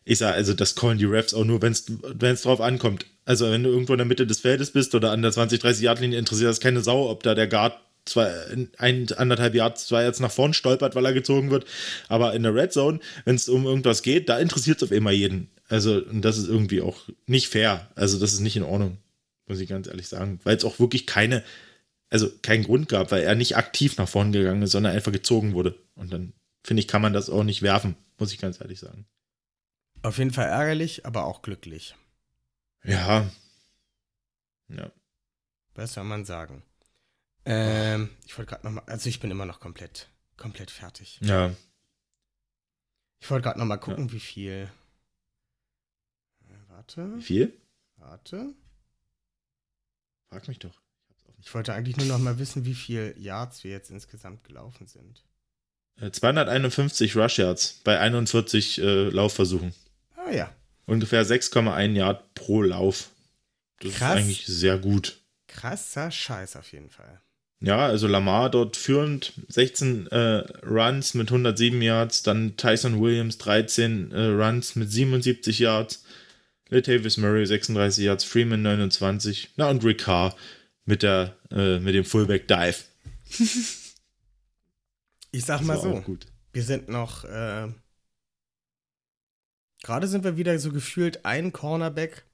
Ich 0.05 0.19
sage, 0.19 0.35
also 0.35 0.53
das 0.53 0.75
callen 0.75 0.97
die 0.97 1.05
Refs 1.05 1.33
auch 1.33 1.43
nur, 1.43 1.61
wenn 1.61 1.73
es 1.73 2.41
drauf 2.41 2.61
ankommt. 2.61 3.05
Also 3.25 3.51
wenn 3.51 3.63
du 3.63 3.69
irgendwo 3.69 3.93
in 3.93 3.97
der 3.97 4.05
Mitte 4.05 4.25
des 4.25 4.39
Feldes 4.39 4.71
bist 4.71 4.95
oder 4.95 5.11
an 5.11 5.21
der 5.21 5.31
20, 5.31 5.59
30 5.59 5.83
Yard 5.83 5.99
Linie 5.99 6.17
interessiert 6.17 6.49
das 6.49 6.61
keine 6.61 6.81
Sau, 6.81 7.09
ob 7.09 7.23
da 7.23 7.35
der 7.35 7.47
Guard 7.47 7.77
zwei, 8.07 8.31
ein, 8.77 9.07
anderthalb 9.15 9.53
Yards, 9.53 9.87
zwei 9.87 10.03
Yards 10.03 10.19
nach 10.19 10.31
vorn 10.31 10.53
stolpert, 10.53 10.95
weil 10.95 11.05
er 11.05 11.13
gezogen 11.13 11.51
wird. 11.51 11.65
Aber 12.07 12.33
in 12.33 12.43
der 12.43 12.55
Red 12.55 12.73
Zone, 12.73 12.99
wenn 13.25 13.35
es 13.35 13.49
um 13.49 13.65
irgendwas 13.65 14.01
geht, 14.01 14.29
da 14.29 14.39
interessiert 14.39 14.77
es 14.77 14.83
auf 14.83 14.91
immer 14.91 15.11
jeden. 15.11 15.49
Also, 15.69 16.01
und 16.01 16.21
das 16.21 16.37
ist 16.37 16.47
irgendwie 16.47 16.81
auch 16.81 16.97
nicht 17.25 17.49
fair. 17.49 17.89
Also, 17.95 18.19
das 18.19 18.33
ist 18.33 18.39
nicht 18.39 18.55
in 18.55 18.63
Ordnung, 18.63 18.97
muss 19.47 19.59
ich 19.59 19.69
ganz 19.69 19.87
ehrlich 19.87 20.07
sagen. 20.07 20.39
Weil 20.43 20.55
es 20.55 20.65
auch 20.65 20.79
wirklich 20.79 21.05
keine, 21.05 21.43
also 22.09 22.29
keinen 22.41 22.63
Grund 22.63 22.89
gab, 22.89 23.11
weil 23.11 23.23
er 23.23 23.35
nicht 23.35 23.57
aktiv 23.57 23.97
nach 23.97 24.07
vorn 24.07 24.31
gegangen 24.31 24.61
ist, 24.61 24.71
sondern 24.71 24.95
einfach 24.95 25.11
gezogen 25.11 25.53
wurde. 25.53 25.75
Und 25.95 26.13
dann, 26.13 26.33
finde 26.63 26.81
ich, 26.81 26.87
kann 26.87 27.01
man 27.01 27.13
das 27.13 27.29
auch 27.29 27.43
nicht 27.43 27.61
werfen, 27.61 27.95
muss 28.17 28.31
ich 28.33 28.39
ganz 28.39 28.59
ehrlich 28.61 28.79
sagen. 28.79 29.07
auf 30.03 30.17
jeden 30.17 30.31
Fall 30.31 30.47
ärgerlich, 30.47 31.05
aber 31.05 31.25
auch 31.25 31.41
glücklich. 31.41 31.95
Ja. 32.83 33.29
Ja. 34.69 34.91
Was 35.75 35.93
soll 35.93 36.03
man 36.03 36.25
sagen? 36.25 36.63
Ähm, 37.45 38.09
ich 38.25 38.37
wollte 38.37 38.49
gerade 38.51 38.65
noch 38.65 38.73
mal, 38.73 38.83
also 38.91 39.07
ich 39.09 39.19
bin 39.19 39.31
immer 39.31 39.45
noch 39.45 39.59
komplett, 39.59 40.09
komplett 40.35 40.71
fertig. 40.71 41.19
Ja. 41.21 41.55
Ich 43.19 43.29
wollte 43.31 43.43
gerade 43.43 43.59
noch 43.59 43.65
mal 43.65 43.77
gucken, 43.77 44.11
wie 44.11 44.19
viel. 44.19 44.69
Äh, 46.47 46.53
Warte, 46.69 47.15
Wie 47.17 47.21
viel? 47.21 47.61
warte. 47.95 48.53
Frag 50.29 50.47
mich 50.47 50.59
doch. 50.59 50.79
Ich 51.39 51.53
wollte 51.53 51.73
eigentlich 51.73 51.97
nur 51.97 52.05
noch 52.07 52.19
mal 52.19 52.37
wissen, 52.39 52.65
wie 52.65 52.75
viel 52.75 53.15
Yards 53.17 53.63
wir 53.63 53.71
jetzt 53.71 53.89
insgesamt 53.89 54.43
gelaufen 54.43 54.87
sind. 54.87 55.23
Äh, 55.99 56.11
251 56.11 57.15
Rush 57.15 57.39
Yards 57.39 57.81
bei 57.83 57.99
41 57.99 58.81
äh, 58.81 59.09
Laufversuchen. 59.09 59.73
Ah 60.15 60.31
ja, 60.31 60.53
Ungefähr 60.87 61.25
6,1 61.25 61.93
Yard 61.95 62.33
pro 62.33 62.61
Lauf. 62.61 63.09
Das 63.81 63.93
Krass. 63.93 64.15
ist 64.15 64.23
eigentlich 64.23 64.45
sehr 64.47 64.77
gut. 64.79 65.17
krasser 65.47 66.09
Scheiß 66.09 66.55
auf 66.55 66.71
jeden 66.71 66.89
Fall. 66.89 67.21
Ja, 67.59 67.87
also 67.87 68.07
Lamar 68.07 68.49
dort 68.49 68.77
führend, 68.77 69.33
16 69.49 70.07
äh, 70.07 70.43
Runs 70.65 71.13
mit 71.13 71.29
107 71.29 71.81
Yards, 71.81 72.23
dann 72.23 72.55
Tyson 72.55 73.01
Williams 73.01 73.37
13 73.39 74.11
äh, 74.11 74.25
Runs 74.27 74.75
mit 74.75 74.91
77 74.91 75.59
Yards, 75.59 76.03
Latavius 76.69 77.17
Murray 77.17 77.45
36 77.45 78.05
Yards, 78.05 78.23
Freeman 78.23 78.61
29, 78.61 79.49
na 79.57 79.69
und 79.69 79.83
Rick 79.83 79.99
Carr 80.03 80.35
mit, 80.85 81.03
der, 81.03 81.35
äh, 81.51 81.79
mit 81.79 81.95
dem 81.95 82.05
Fullback 82.05 82.47
Dive. 82.47 82.77
Ich 85.31 85.45
sag 85.45 85.61
mal 85.61 85.79
so, 85.79 86.03
wir 86.53 86.63
sind 86.63 86.89
noch 86.89 87.23
äh, 87.25 87.67
Gerade 89.83 90.07
sind 90.07 90.23
wir 90.23 90.37
wieder 90.37 90.57
so 90.59 90.71
gefühlt 90.71 91.23
ein 91.25 91.53
Cornerback 91.53 92.25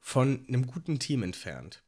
von 0.00 0.44
einem 0.48 0.66
guten 0.66 0.98
Team 0.98 1.22
entfernt. 1.22 1.82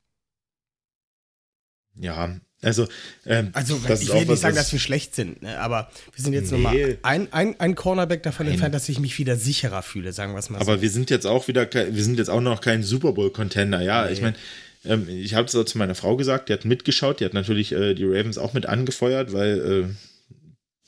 Ja, 1.94 2.40
also, 2.62 2.88
ähm, 3.26 3.50
Also, 3.52 3.76
ich 3.76 4.08
will 4.12 4.24
nicht 4.24 4.38
sagen, 4.40 4.56
dass 4.56 4.72
wir 4.72 4.78
schlecht 4.78 5.14
sind, 5.14 5.42
ne? 5.42 5.60
aber 5.60 5.90
wir 6.14 6.24
sind 6.24 6.32
jetzt 6.32 6.50
Nee. 6.50 6.56
nochmal 6.58 6.98
ein, 7.02 7.30
ein, 7.32 7.60
ein 7.60 7.74
Cornerback 7.74 8.22
davon 8.22 8.46
Nein. 8.46 8.54
entfernt, 8.54 8.74
dass 8.74 8.88
ich 8.88 8.98
mich 8.98 9.18
wieder 9.18 9.36
sicherer 9.36 9.82
fühle, 9.82 10.12
sagen 10.14 10.32
wir 10.32 10.38
es 10.38 10.48
mal 10.48 10.60
Aber 10.60 10.76
so. 10.76 10.82
wir 10.82 10.88
sind 10.90 11.10
jetzt 11.10 11.26
auch 11.26 11.48
wieder, 11.48 11.70
wir 11.70 12.02
sind 12.02 12.18
jetzt 12.18 12.30
auch 12.30 12.40
noch 12.40 12.62
kein 12.62 12.82
Super 12.82 13.12
Bowl-Contender. 13.12 13.82
Ja, 13.82 14.06
Nee. 14.06 14.12
ich 14.12 14.22
meine, 14.22 14.36
ähm, 14.84 15.08
ich 15.08 15.34
habe 15.34 15.46
es 15.46 15.54
auch 15.54 15.64
zu 15.64 15.78
meiner 15.78 15.94
Frau 15.94 16.16
gesagt, 16.16 16.48
die 16.48 16.52
hat 16.52 16.64
mitgeschaut, 16.64 17.20
die 17.20 17.24
hat 17.24 17.34
natürlich 17.34 17.72
äh, 17.72 17.94
die 17.94 18.04
Ravens 18.04 18.38
auch 18.38 18.52
mit 18.52 18.66
angefeuert, 18.66 19.32
weil 19.32 19.60
äh, 19.60 19.94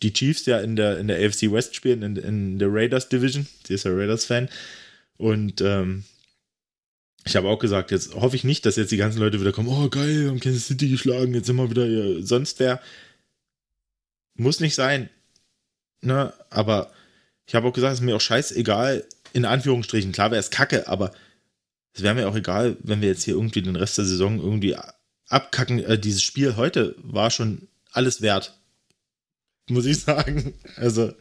die 0.02 0.12
Chiefs 0.12 0.46
ja 0.46 0.60
in 0.60 0.76
der, 0.76 0.98
in 0.98 1.08
der 1.08 1.18
AFC 1.18 1.50
West 1.52 1.74
spielen, 1.74 2.02
in, 2.02 2.16
in 2.16 2.58
der 2.58 2.68
Raiders 2.70 3.08
Division. 3.08 3.46
Sie 3.66 3.74
ist 3.74 3.84
ja 3.84 3.92
Raiders-Fan. 3.92 4.48
Und 5.16 5.60
ähm, 5.60 6.04
ich 7.24 7.36
habe 7.36 7.48
auch 7.48 7.58
gesagt, 7.58 7.90
jetzt 7.90 8.14
hoffe 8.14 8.36
ich 8.36 8.44
nicht, 8.44 8.66
dass 8.66 8.76
jetzt 8.76 8.92
die 8.92 8.96
ganzen 8.96 9.20
Leute 9.20 9.40
wieder 9.40 9.52
kommen, 9.52 9.68
oh 9.68 9.88
geil, 9.88 10.28
haben 10.28 10.40
Kansas 10.40 10.66
City 10.66 10.88
geschlagen, 10.88 11.32
jetzt 11.32 11.46
sind 11.46 11.56
wir 11.56 11.70
wieder 11.70 11.86
hier, 11.86 12.22
sonst 12.24 12.60
wer. 12.60 12.80
Muss 14.34 14.60
nicht 14.60 14.74
sein. 14.74 15.08
Ne? 16.02 16.32
Aber 16.50 16.92
ich 17.46 17.54
habe 17.54 17.68
auch 17.68 17.72
gesagt, 17.72 17.94
es 17.94 18.00
ist 18.00 18.04
mir 18.04 18.16
auch 18.16 18.20
scheißegal, 18.20 19.04
in 19.32 19.44
Anführungsstrichen. 19.44 20.12
Klar 20.12 20.32
wäre 20.32 20.40
es 20.40 20.50
kacke, 20.50 20.88
aber 20.88 21.12
es 21.94 22.02
wäre 22.02 22.14
mir 22.14 22.28
auch 22.28 22.36
egal, 22.36 22.76
wenn 22.82 23.00
wir 23.00 23.08
jetzt 23.08 23.22
hier 23.22 23.34
irgendwie 23.34 23.62
den 23.62 23.76
Rest 23.76 23.98
der 23.98 24.04
Saison 24.04 24.40
irgendwie 24.40 24.76
abkacken. 25.28 25.82
Äh, 25.84 25.98
dieses 25.98 26.22
Spiel 26.22 26.56
heute 26.56 26.96
war 26.98 27.30
schon 27.30 27.68
alles 27.92 28.20
wert. 28.20 28.58
Muss 29.68 29.86
ich 29.86 30.00
sagen. 30.00 30.54
Also, 30.76 31.12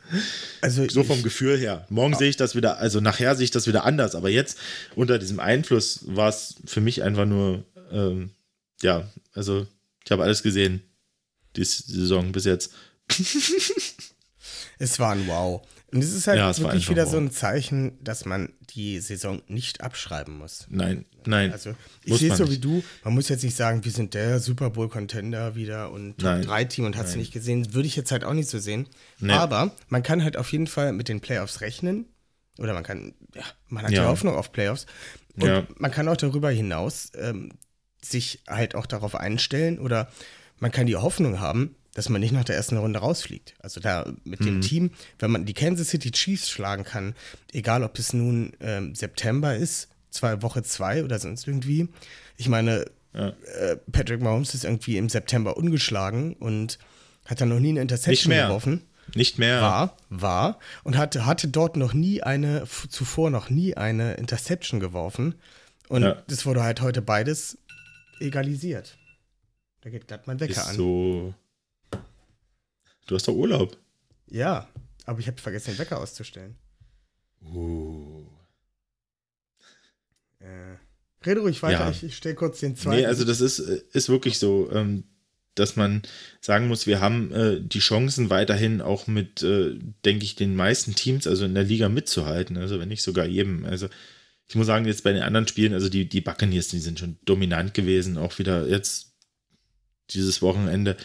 Also 0.62 0.88
so 0.90 1.04
vom 1.04 1.20
ich, 1.20 1.24
Gefühl 1.24 1.58
her. 1.58 1.86
Morgen 1.90 2.16
sehe 2.16 2.30
ich 2.30 2.36
das 2.36 2.56
wieder, 2.56 2.78
also 2.78 3.00
nachher 3.00 3.36
sehe 3.36 3.46
ich 3.46 3.52
das 3.52 3.68
wieder 3.68 3.86
anders, 3.86 4.16
aber 4.16 4.30
jetzt 4.30 4.58
unter 4.96 5.18
diesem 5.18 5.40
Einfluss 5.40 6.02
war 6.04 6.28
es 6.28 6.56
für 6.66 6.82
mich 6.82 7.04
einfach 7.04 7.26
nur, 7.26 7.64
ähm, 7.92 8.32
ja, 8.82 9.10
also 9.34 9.66
ich 10.04 10.12
habe 10.12 10.24
alles 10.24 10.44
gesehen, 10.44 10.82
die 11.56 11.64
Saison 11.64 12.34
bis 12.34 12.44
jetzt. 12.44 12.74
es 14.80 15.00
war 15.00 15.14
ein 15.14 15.28
Wow. 15.28 15.66
Und 15.94 16.04
es 16.04 16.14
ist 16.14 16.28
halt 16.28 16.38
Ja, 16.40 16.58
wirklich 16.58 16.90
wieder 16.90 17.06
wow. 17.06 17.12
so 17.12 17.18
ein 17.18 17.32
Zeichen, 17.32 18.04
dass 18.04 18.26
man 18.26 18.52
die 18.76 19.00
Saison 19.00 19.42
nicht 19.48 19.82
abschreiben 19.82 20.38
muss. 20.38 20.66
Nein, 20.70 21.06
nein. 21.26 21.52
Also 21.52 21.76
ich 22.04 22.18
sehe 22.18 22.32
es 22.32 22.38
so 22.38 22.44
nicht. 22.46 22.54
wie 22.54 22.58
du. 22.60 22.84
Man 23.04 23.14
muss 23.14 23.30
jetzt 23.30 23.44
nicht 23.44 23.56
sagen, 23.56 23.84
wir 23.86 23.92
sind 23.92 24.14
der 24.14 24.40
Super 24.40 24.72
Bowl 24.72 24.90
Contender 24.90 25.56
wieder 25.56 25.92
und 25.92 26.18
Top 26.18 26.24
Nein. 26.32 26.42
3 26.42 26.64
Team 26.66 26.86
und 26.86 26.98
hast 26.98 27.14
du 27.14 27.20
nicht 27.20 27.32
gesehen. 27.32 27.74
Würde 27.74 27.88
ich 27.88 27.96
jetzt 27.96 28.12
halt 28.12 28.24
auch 28.24 28.34
nicht 28.34 28.50
so 28.50 28.60
sehen. 28.60 28.88
Nee. 29.20 29.34
Aber 29.34 29.72
man 29.90 30.02
kann 30.04 30.24
halt 30.24 30.36
auf 30.38 30.52
jeden 30.52 30.68
Fall 30.68 30.94
mit 30.94 31.08
den 31.10 31.22
Playoffs 31.22 31.62
rechnen. 31.62 32.06
Oder 32.58 32.74
man 32.74 32.84
kann, 32.84 33.14
ja, 33.36 33.44
man 33.68 33.84
hat 33.84 33.92
Ja. 33.92 34.02
die 34.04 34.08
Hoffnung 34.08 34.36
auf 34.36 34.52
Playoffs. 34.52 34.86
Und 35.36 35.46
Ja. 35.48 35.66
man 35.78 35.92
kann 35.92 36.08
auch 36.08 36.18
darüber 36.18 36.50
hinaus 36.52 37.12
ähm, 37.20 37.52
sich 38.02 38.42
halt 38.48 38.76
auch 38.76 38.86
darauf 38.86 39.16
einstellen 39.16 39.80
oder 39.80 40.12
man 40.60 40.72
kann 40.72 40.86
die 40.86 40.96
Hoffnung 40.96 41.40
haben, 41.40 41.76
dass 41.94 42.10
man 42.10 42.22
nicht 42.22 42.32
nach 42.32 42.44
der 42.44 42.56
ersten 42.56 42.78
Runde 42.78 43.00
rausfliegt. 43.00 43.54
Also 43.60 43.80
da 43.80 44.12
mit 44.24 44.40
Mhm. 44.42 44.46
dem 44.46 44.62
Team, 44.62 44.92
wenn 45.20 45.32
man 45.32 45.46
die 45.46 45.54
Kansas 45.54 45.90
City 45.90 46.12
Chiefs 46.12 46.50
schlagen 46.50 46.84
kann, 46.84 47.14
egal 47.52 47.84
ob 47.84 47.98
es 48.00 48.14
nun 48.14 48.54
ähm, 48.62 48.96
September 48.96 49.56
ist, 49.56 49.90
zwei 50.10 50.42
Woche 50.42 50.64
zwei 50.64 51.04
oder 51.04 51.20
sonst 51.20 51.48
irgendwie. 51.48 51.90
Ich 52.38 52.50
meine, 52.50 52.86
Ja. 53.14 53.30
äh, 53.30 53.78
Patrick 53.92 54.22
Mahomes 54.22 54.54
ist 54.56 54.64
irgendwie 54.66 54.98
im 54.98 55.08
September 55.10 55.56
ungeschlagen 55.58 56.34
und 56.34 56.80
hat 57.26 57.40
dann 57.42 57.50
noch 57.50 57.60
nie 57.60 57.70
eine 57.70 57.82
Interception 57.82 58.30
mehr. 58.30 58.48
geworfen. 58.48 58.82
Nicht 59.16 59.38
mehr. 59.38 59.62
War, 59.62 59.98
war 60.10 60.60
und 60.84 60.98
hatte, 60.98 61.26
hatte 61.26 61.48
dort 61.48 61.76
noch 61.78 61.94
nie 61.94 62.24
eine, 62.24 62.64
zuvor 62.90 63.30
noch 63.30 63.50
nie 63.52 63.76
eine 63.76 64.16
Interception 64.16 64.80
geworfen. 64.80 65.36
Und 65.90 66.02
Ja. 66.04 66.24
das 66.28 66.46
wurde 66.46 66.64
halt 66.64 66.82
heute 66.82 67.02
beides 67.04 67.58
egalisiert. 68.20 68.98
Da 69.82 69.90
geht 69.90 70.08
glatt 70.08 70.26
mein 70.28 70.40
Wecker 70.40 70.54
Ist 70.54 70.68
an. 70.70 70.76
so. 70.76 71.34
Du 73.08 73.16
hast 73.16 73.28
doch 73.28 73.34
Urlaub. 73.34 73.78
Ja, 74.30 74.70
aber 75.06 75.20
ich 75.20 75.28
habe 75.28 75.42
vergessen, 75.42 75.72
den 75.72 75.80
Wecker 75.80 76.00
auszustellen. 76.00 76.56
Uh. 77.42 78.26
Äh, 80.40 80.78
rede 81.26 81.42
ruhig 81.42 81.62
weiter, 81.62 81.86
Ja. 81.86 81.92
ich, 81.92 82.04
ich 82.04 82.16
stelle 82.16 82.36
kurz 82.36 82.60
den 82.60 82.76
zweiten. 82.76 83.02
Nee, 83.02 83.06
also 83.06 83.26
das 83.26 83.42
ist, 83.42 83.60
äh, 83.60 83.82
ist 83.92 84.10
wirklich 84.10 84.40
so, 84.40 84.70
ähm, 84.72 85.06
dass 85.56 85.76
man 85.76 86.02
sagen 86.42 86.68
muss, 86.68 86.88
wir 86.88 87.00
haben 87.00 87.32
äh, 87.32 87.62
die 87.62 87.80
Chancen 87.80 88.30
weiterhin 88.30 88.82
auch 88.82 89.08
mit, 89.08 89.44
äh, 89.44 89.78
denke 90.04 90.24
ich, 90.26 90.36
den 90.36 90.56
meisten 90.56 90.96
Teams, 90.96 91.28
also 91.28 91.46
in 91.46 91.54
der 91.54 91.64
Liga 91.64 91.90
mitzuhalten, 91.90 92.58
also 92.58 92.80
wenn 92.80 92.90
nicht 92.90 93.04
sogar 93.04 93.26
jedem. 93.26 93.66
Also 93.66 93.88
ich 94.48 94.56
muss 94.56 94.68
sagen, 94.68 94.86
jetzt 94.86 95.04
bei 95.04 95.14
den 95.14 95.24
anderen 95.24 95.48
Spielen, 95.48 95.74
also 95.74 95.90
die, 95.90 96.10
die 96.10 96.22
Buccaneers, 96.22 96.70
die 96.70 96.80
sind 96.80 97.00
schon 97.00 97.18
dominant 97.24 97.74
gewesen, 97.74 98.18
auch 98.18 98.40
wieder 98.40 98.68
jetzt 98.68 99.14
dieses 100.10 100.42
Wochenende. 100.42 100.98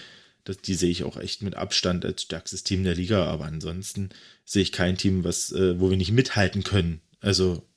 Das, 0.48 0.56
die 0.58 0.72
sehe 0.74 0.90
ich 0.90 1.04
auch 1.04 1.18
echt 1.18 1.42
mit 1.42 1.56
Abstand 1.56 2.06
als 2.06 2.22
stärkstes 2.22 2.62
Team 2.64 2.82
der 2.82 2.94
Liga, 2.94 3.26
aber 3.26 3.44
ansonsten 3.44 4.08
sehe 4.46 4.62
ich 4.62 4.72
kein 4.72 4.96
Team, 4.96 5.22
was, 5.22 5.52
äh, 5.52 5.78
wo 5.78 5.90
wir 5.90 5.98
nicht 5.98 6.12
mithalten 6.12 6.64
können. 6.64 7.02
Also 7.20 7.68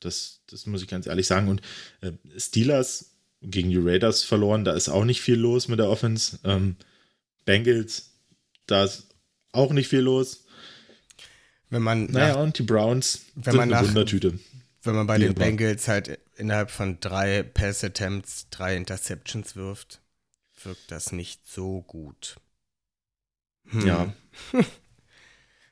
das, 0.00 0.40
das 0.50 0.66
muss 0.66 0.82
ich 0.82 0.88
ganz 0.88 1.06
ehrlich 1.06 1.28
sagen. 1.28 1.46
Und 1.46 1.62
äh, 2.00 2.10
Steelers 2.36 3.12
gegen 3.42 3.70
die 3.70 3.78
Raiders 3.78 4.24
verloren, 4.24 4.64
da 4.64 4.72
ist 4.72 4.88
auch 4.88 5.04
nicht 5.04 5.20
viel 5.20 5.36
los 5.36 5.68
mit 5.68 5.78
der 5.78 5.88
Offense. 5.88 6.40
Ähm, 6.42 6.74
Bengals, 7.44 8.10
da 8.66 8.82
ist 8.84 9.06
auch 9.52 9.72
nicht 9.72 9.86
viel 9.86 10.00
los. 10.00 10.46
wenn 11.70 11.82
man, 11.82 12.06
Naja, 12.06 12.34
nach, 12.34 12.42
und 12.42 12.58
die 12.58 12.64
Browns 12.64 13.20
wenn 13.36 13.54
man 13.54 13.68
nach- 13.68 13.84
Wundertüte. 13.86 14.36
wenn 14.82 14.94
man 14.96 15.06
bei 15.06 15.18
den. 15.18 15.34
Bengals 15.34 15.86
halt 15.86 16.18
innerhalb 16.36 16.72
von 16.72 16.98
drei 16.98 17.44
Pass-Attempts 17.44 18.48
drei 18.50 18.74
Interceptions 18.76 19.54
wirft, 19.54 20.00
wirkt 20.64 20.90
das 20.90 21.12
nicht 21.12 21.46
so 21.46 21.82
gut. 21.82 22.36
Hm. 23.66 23.86
Ja. 23.86 24.14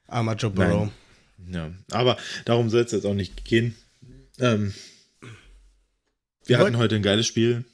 Armer 0.06 0.34
Joe 0.34 0.50
Burrow. 0.50 0.90
Ja, 1.50 1.72
aber 1.90 2.16
darum 2.44 2.70
soll 2.70 2.82
es 2.82 2.92
jetzt 2.92 3.06
auch 3.06 3.14
nicht 3.14 3.44
gehen. 3.44 3.74
Ähm, 4.38 4.74
wir 5.20 5.30
Wir 6.46 6.58
hatten 6.58 6.76
heute 6.76 6.96
ein 6.96 7.02
geiles 7.02 7.26
Spiel. 7.26 7.64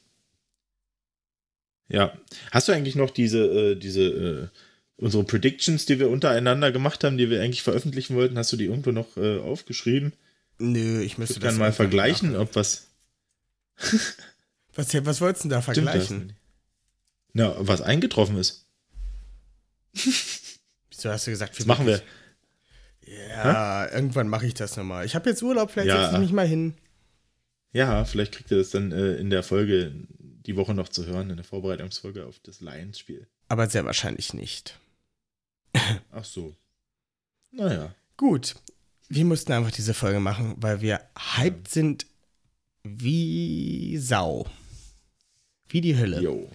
Ja. 1.89 2.17
Hast 2.53 2.69
du 2.69 2.73
eigentlich 2.73 2.95
noch 2.95 3.11
diese, 3.11 3.39
äh, 3.45 3.75
diese, 3.77 4.03
äh, 4.03 4.49
unsere 4.97 5.25
Predictions, 5.25 5.87
die 5.87 5.99
wir 5.99 6.09
untereinander 6.09 6.71
gemacht 6.73 7.03
haben, 7.05 7.19
die 7.19 7.31
wir 7.31 7.43
eigentlich 7.43 7.63
veröffentlichen 7.63 8.15
wollten, 8.17 8.39
hast 8.39 8.53
du 8.53 8.57
die 8.57 8.67
irgendwo 8.67 8.93
noch 8.93 9.17
äh, 9.17 9.39
aufgeschrieben? 9.39 10.13
Nö, 10.59 11.01
ich 11.01 11.19
müsste 11.19 11.35
Ich 11.35 11.41
das 11.41 11.53
kann 11.53 11.59
mal 11.59 11.73
vergleichen, 11.73 12.33
machen. 12.33 12.43
ob 12.43 12.55
was. 12.57 12.87
Was, 14.77 14.95
was 15.05 15.21
wolltest 15.21 15.45
du 15.45 15.49
denn 15.49 15.57
da 15.57 15.63
vergleichen? 15.63 16.37
Na, 17.33 17.55
was 17.59 17.81
eingetroffen 17.81 18.37
ist. 18.37 18.67
Wieso 19.93 21.11
hast 21.11 21.27
du 21.27 21.31
gesagt, 21.31 21.59
Das 21.59 21.67
machen 21.67 21.87
wir. 21.87 22.03
Ja, 23.07 23.91
irgendwann 23.93 24.29
mache 24.29 24.47
ich 24.47 24.55
das 24.55 24.77
nochmal. 24.77 25.05
Ich 25.05 25.15
habe 25.15 25.29
jetzt 25.31 25.43
Urlaub, 25.43 25.71
vielleicht 25.71 25.89
Ja. 25.89 26.03
setze 26.03 26.15
ich 26.15 26.21
mich 26.21 26.33
mal 26.33 26.47
hin. 26.47 26.75
Ja, 27.73 28.05
vielleicht 28.05 28.33
kriegt 28.33 28.51
ihr 28.51 28.59
das 28.59 28.71
dann 28.71 28.93
äh, 28.93 29.15
in 29.15 29.31
der 29.31 29.43
Folge 29.43 29.93
die 30.19 30.57
Woche 30.57 30.75
noch 30.75 30.89
zu 30.89 31.07
hören, 31.07 31.31
in 31.31 31.37
der 31.37 31.45
Vorbereitungsfolge 31.45 32.27
auf 32.27 32.39
das 32.41 32.61
Lions-Spiel. 32.61 33.27
Aber 33.49 33.69
sehr 33.69 33.85
wahrscheinlich 33.85 34.35
nicht. 34.35 34.79
Ach 36.13 36.25
so. 36.25 36.57
Naja. 37.53 37.95
Gut, 38.17 38.55
wir 39.09 39.25
mussten 39.25 39.53
einfach 39.53 39.71
diese 39.73 39.95
Folge 39.95 40.21
machen, 40.21 40.55
weil 40.59 40.81
wir 40.81 41.01
hyped 41.37 41.69
sind 41.69 42.07
wie 42.83 43.97
Sau. 43.99 44.47
Wie 45.69 45.81
die 45.81 45.97
Hölle. 45.97 46.21
Jo. 46.21 46.51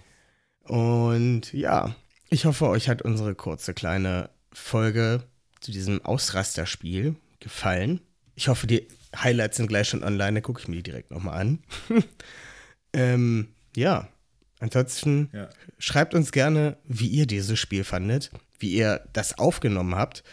Und 0.65 1.53
ja, 1.53 1.95
ich 2.29 2.45
hoffe, 2.45 2.67
euch 2.67 2.89
hat 2.89 3.01
unsere 3.01 3.35
kurze 3.35 3.73
kleine 3.73 4.29
Folge 4.51 5.23
zu 5.59 5.71
diesem 5.71 6.03
Ausrasterspiel 6.03 7.15
gefallen. 7.39 8.01
Ich 8.35 8.47
hoffe, 8.47 8.67
die 8.67 8.87
Highlights 9.15 9.57
sind 9.57 9.67
gleich 9.67 9.89
schon 9.89 10.03
online, 10.03 10.33
dann 10.33 10.43
gucke 10.43 10.61
ich 10.61 10.67
mir 10.67 10.75
die 10.77 10.83
direkt 10.83 11.11
nochmal 11.11 11.39
an. 11.39 11.59
ähm, 12.93 13.49
ja, 13.75 14.07
ansonsten 14.59 15.29
Ja. 15.33 15.49
schreibt 15.77 16.13
uns 16.13 16.31
gerne, 16.31 16.77
wie 16.85 17.07
ihr 17.07 17.25
dieses 17.27 17.59
Spiel 17.59 17.83
fandet, 17.83 18.31
wie 18.59 18.71
ihr 18.73 19.01
das 19.13 19.37
aufgenommen 19.37 19.95
habt. 19.95 20.23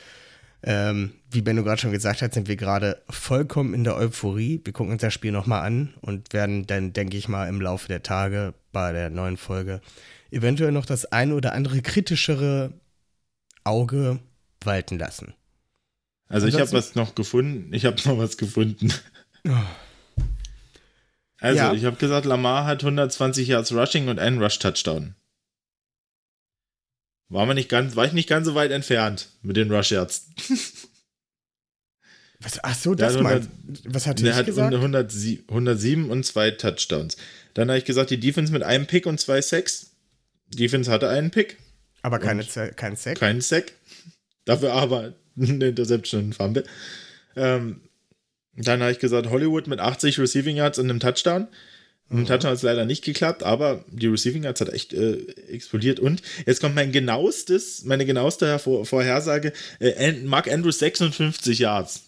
Ähm, 0.65 1.15
wie 1.29 1.43
Benno 1.43 1.65
gerade 1.65 1.81
schon 1.81 1.91
gesagt 1.93 2.23
hat, 2.23 2.33
sind 2.35 2.47
wir 2.47 2.55
gerade 2.57 3.03
vollkommen 3.11 3.75
in 3.75 3.83
der 3.83 3.97
Euphorie. 3.97 4.61
Wir 4.65 4.73
gucken 4.73 4.93
uns 4.93 5.03
das 5.03 5.13
Spiel 5.13 5.33
nochmal 5.33 5.67
an 5.67 5.93
und 6.01 6.33
werden 6.33 6.67
dann, 6.69 6.93
denke 6.93 7.17
ich 7.17 7.29
mal, 7.29 7.49
im 7.49 7.61
Laufe 7.61 7.89
der 7.89 8.05
Tage 8.05 8.55
bei 8.71 8.93
der 8.93 9.11
neuen 9.11 9.37
Folge 9.37 9.81
eventuell 10.33 10.73
noch 10.73 10.87
das 10.87 11.07
ein 11.07 11.33
oder 11.33 11.53
andere 11.53 11.83
kritischere 11.83 12.73
Auge 13.65 14.21
walten 14.65 14.99
lassen. 14.99 15.35
Also 16.29 16.47
ich 16.47 16.55
habe 16.55 16.73
was 16.73 16.95
noch 16.95 17.15
gefunden. 17.15 17.73
Ich 17.75 17.85
habe 17.85 17.97
noch 18.05 18.19
was 18.19 18.37
gefunden. 18.37 18.93
Oh. 19.47 19.53
Also 21.39 21.59
Ja. 21.59 21.73
ich 21.75 21.85
habe 21.85 21.97
gesagt, 21.97 22.25
Lamar 22.25 22.65
hat 22.67 22.83
120 22.83 23.49
Yards 23.49 23.73
Rushing 23.73 24.09
und 24.09 24.19
einen 24.19 24.41
Rush-Touchdown. 24.43 25.15
War, 27.29 27.47
man 27.47 27.57
nicht 27.57 27.69
ganz, 27.69 27.97
war 27.97 28.05
ich 28.05 28.13
nicht 28.13 28.29
ganz 28.29 28.47
so 28.47 28.55
weit 28.55 28.71
entfernt 28.71 29.31
mit 29.43 29.57
den 29.57 29.73
Rush 29.73 29.91
Yards. 29.91 30.29
Was, 32.41 32.63
ach 32.63 32.75
so, 32.75 32.95
das 32.95 33.15
hat 33.15 33.23
meinst 33.23 33.49
Was 33.85 34.05
Der 34.05 34.17
ich 34.17 34.35
hat 34.35 34.47
gesagt? 34.47 34.75
107, 34.75 35.49
107 35.49 36.11
und 36.11 36.27
zwei 36.27 36.51
Touchdowns. 36.51 37.17
Dann 37.55 37.69
habe 37.69 37.79
ich 37.79 37.85
gesagt, 37.85 38.11
die 38.11 38.19
Defense 38.19 38.53
mit 38.53 38.63
einem 38.63 38.87
Pick 38.87 39.07
und 39.07 39.21
zwei 39.21 39.41
Sacks. 39.41 39.92
Defense 40.53 40.91
hatte 40.91 41.09
einen 41.09 41.31
Pick, 41.31 41.57
Aber 42.03 42.19
keine, 42.19 42.45
kein 42.77 42.97
Sack. 42.97 43.19
keinen 43.19 43.41
Sack. 43.41 43.73
Dafür 44.45 44.73
aber 44.73 45.15
eine 45.41 45.69
Interception 45.69 46.21
und 46.25 46.29
ein 46.31 46.33
Fumble. 46.33 46.65
Ähm, 47.37 47.81
dann 48.55 48.81
habe 48.83 48.93
ich 48.93 48.99
gesagt, 48.99 49.31
Hollywood 49.31 49.67
mit 49.67 49.81
80 49.81 50.19
Receiving 50.19 50.57
Yards 50.57 50.79
und 50.79 50.91
einem 50.91 51.01
Touchdown. 51.01 51.49
Mit 52.09 52.19
dem 52.19 52.27
Touchdown 52.27 52.51
hat 52.51 52.57
es 52.59 52.63
leider 52.63 52.85
nicht 52.85 53.05
geklappt, 53.05 53.43
aber 53.43 53.87
die 53.91 54.07
Receiving 54.09 54.45
Yards 54.45 54.61
hat 54.61 54.69
echt 54.69 54.93
äh, 54.93 55.15
explodiert. 55.49 55.99
Und 55.99 56.21
jetzt 56.45 56.61
kommt 56.61 56.75
mein 56.75 56.93
genauestes, 56.93 57.85
meine 57.85 58.05
genaueste 58.05 58.47
Hervor 58.47 58.85
Vorhersage. 58.85 59.55
Äh, 59.81 60.13
Mark 60.25 60.53
Andrews 60.53 60.79
56 60.81 61.59
Yards. 61.61 62.03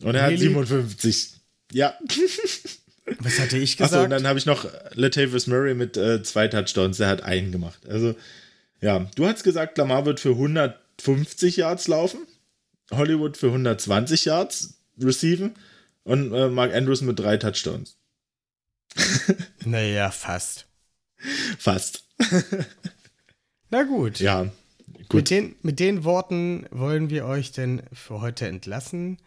Und 0.00 0.14
er 0.14 0.22
hat 0.22 0.30
Really? 0.30 0.44
57. 0.46 1.32
Ja. 1.72 1.98
Was 3.20 3.38
hatte 3.38 3.58
ich 3.58 3.80
Achso, 3.80 3.96
und 3.96 4.04
gesagt? 4.04 4.12
dann 4.12 4.26
habe 4.26 4.38
ich 4.38 4.46
noch 4.46 4.66
Latavius 4.94 5.46
Murray 5.46 5.74
mit 5.74 5.96
äh, 5.96 6.22
zwei 6.22 6.48
Touchdowns. 6.48 6.98
Der 6.98 7.08
hat 7.08 7.22
einen 7.22 7.52
gemacht. 7.52 7.86
Also, 7.88 8.14
ja. 8.80 9.06
Du 9.14 9.26
hast 9.26 9.44
gesagt, 9.44 9.78
Lamar 9.78 10.06
wird 10.06 10.20
für 10.20 10.30
150 10.30 11.56
Yards 11.56 11.88
laufen. 11.88 12.26
Hollywood 12.90 13.36
für 13.36 13.48
120 13.48 14.24
Yards 14.26 14.74
receiven. 15.00 15.54
Und 16.04 16.32
äh, 16.32 16.48
Mark 16.48 16.74
Andrews 16.74 17.00
mit 17.02 17.18
drei 17.18 17.36
Touchdowns. 17.36 17.96
naja, 19.64 20.10
fast. 20.10 20.66
Fast. 21.58 22.04
Na 23.70 23.84
gut. 23.84 24.20
Ja. 24.20 24.50
Mit, 24.98 25.08
Gut. 25.08 25.30
den, 25.30 25.56
mit 25.62 25.78
den 25.78 26.04
Worten 26.04 26.66
wollen 26.70 27.10
wir 27.10 27.26
euch 27.26 27.52
denn 27.52 27.82
für 27.92 28.20
heute 28.20 28.46
entlassen. 28.46 29.18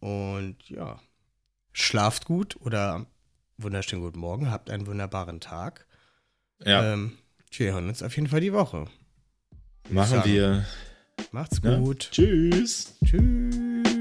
Und 0.00 0.56
ja, 0.68 1.00
schlaft 1.78 2.24
gut 2.24 2.56
oder 2.60 3.06
wunderschönen 3.56 4.02
guten 4.02 4.18
Morgen, 4.18 4.50
habt 4.50 4.70
einen 4.70 4.86
wunderbaren 4.86 5.40
Tag. 5.40 5.86
Ja. 6.64 6.92
Ähm, 6.92 7.18
wir 7.50 7.72
hören 7.72 7.88
uns 7.88 8.02
auf 8.02 8.14
jeden 8.16 8.28
Fall 8.28 8.40
die 8.40 8.52
Woche. 8.52 8.86
Machen 9.88 10.18
sagen. 10.18 10.30
wir. 10.30 10.66
Macht's 11.32 11.62
gut. 11.62 12.08
Tschüss. 12.12 12.94
Tschüss. 13.04 13.97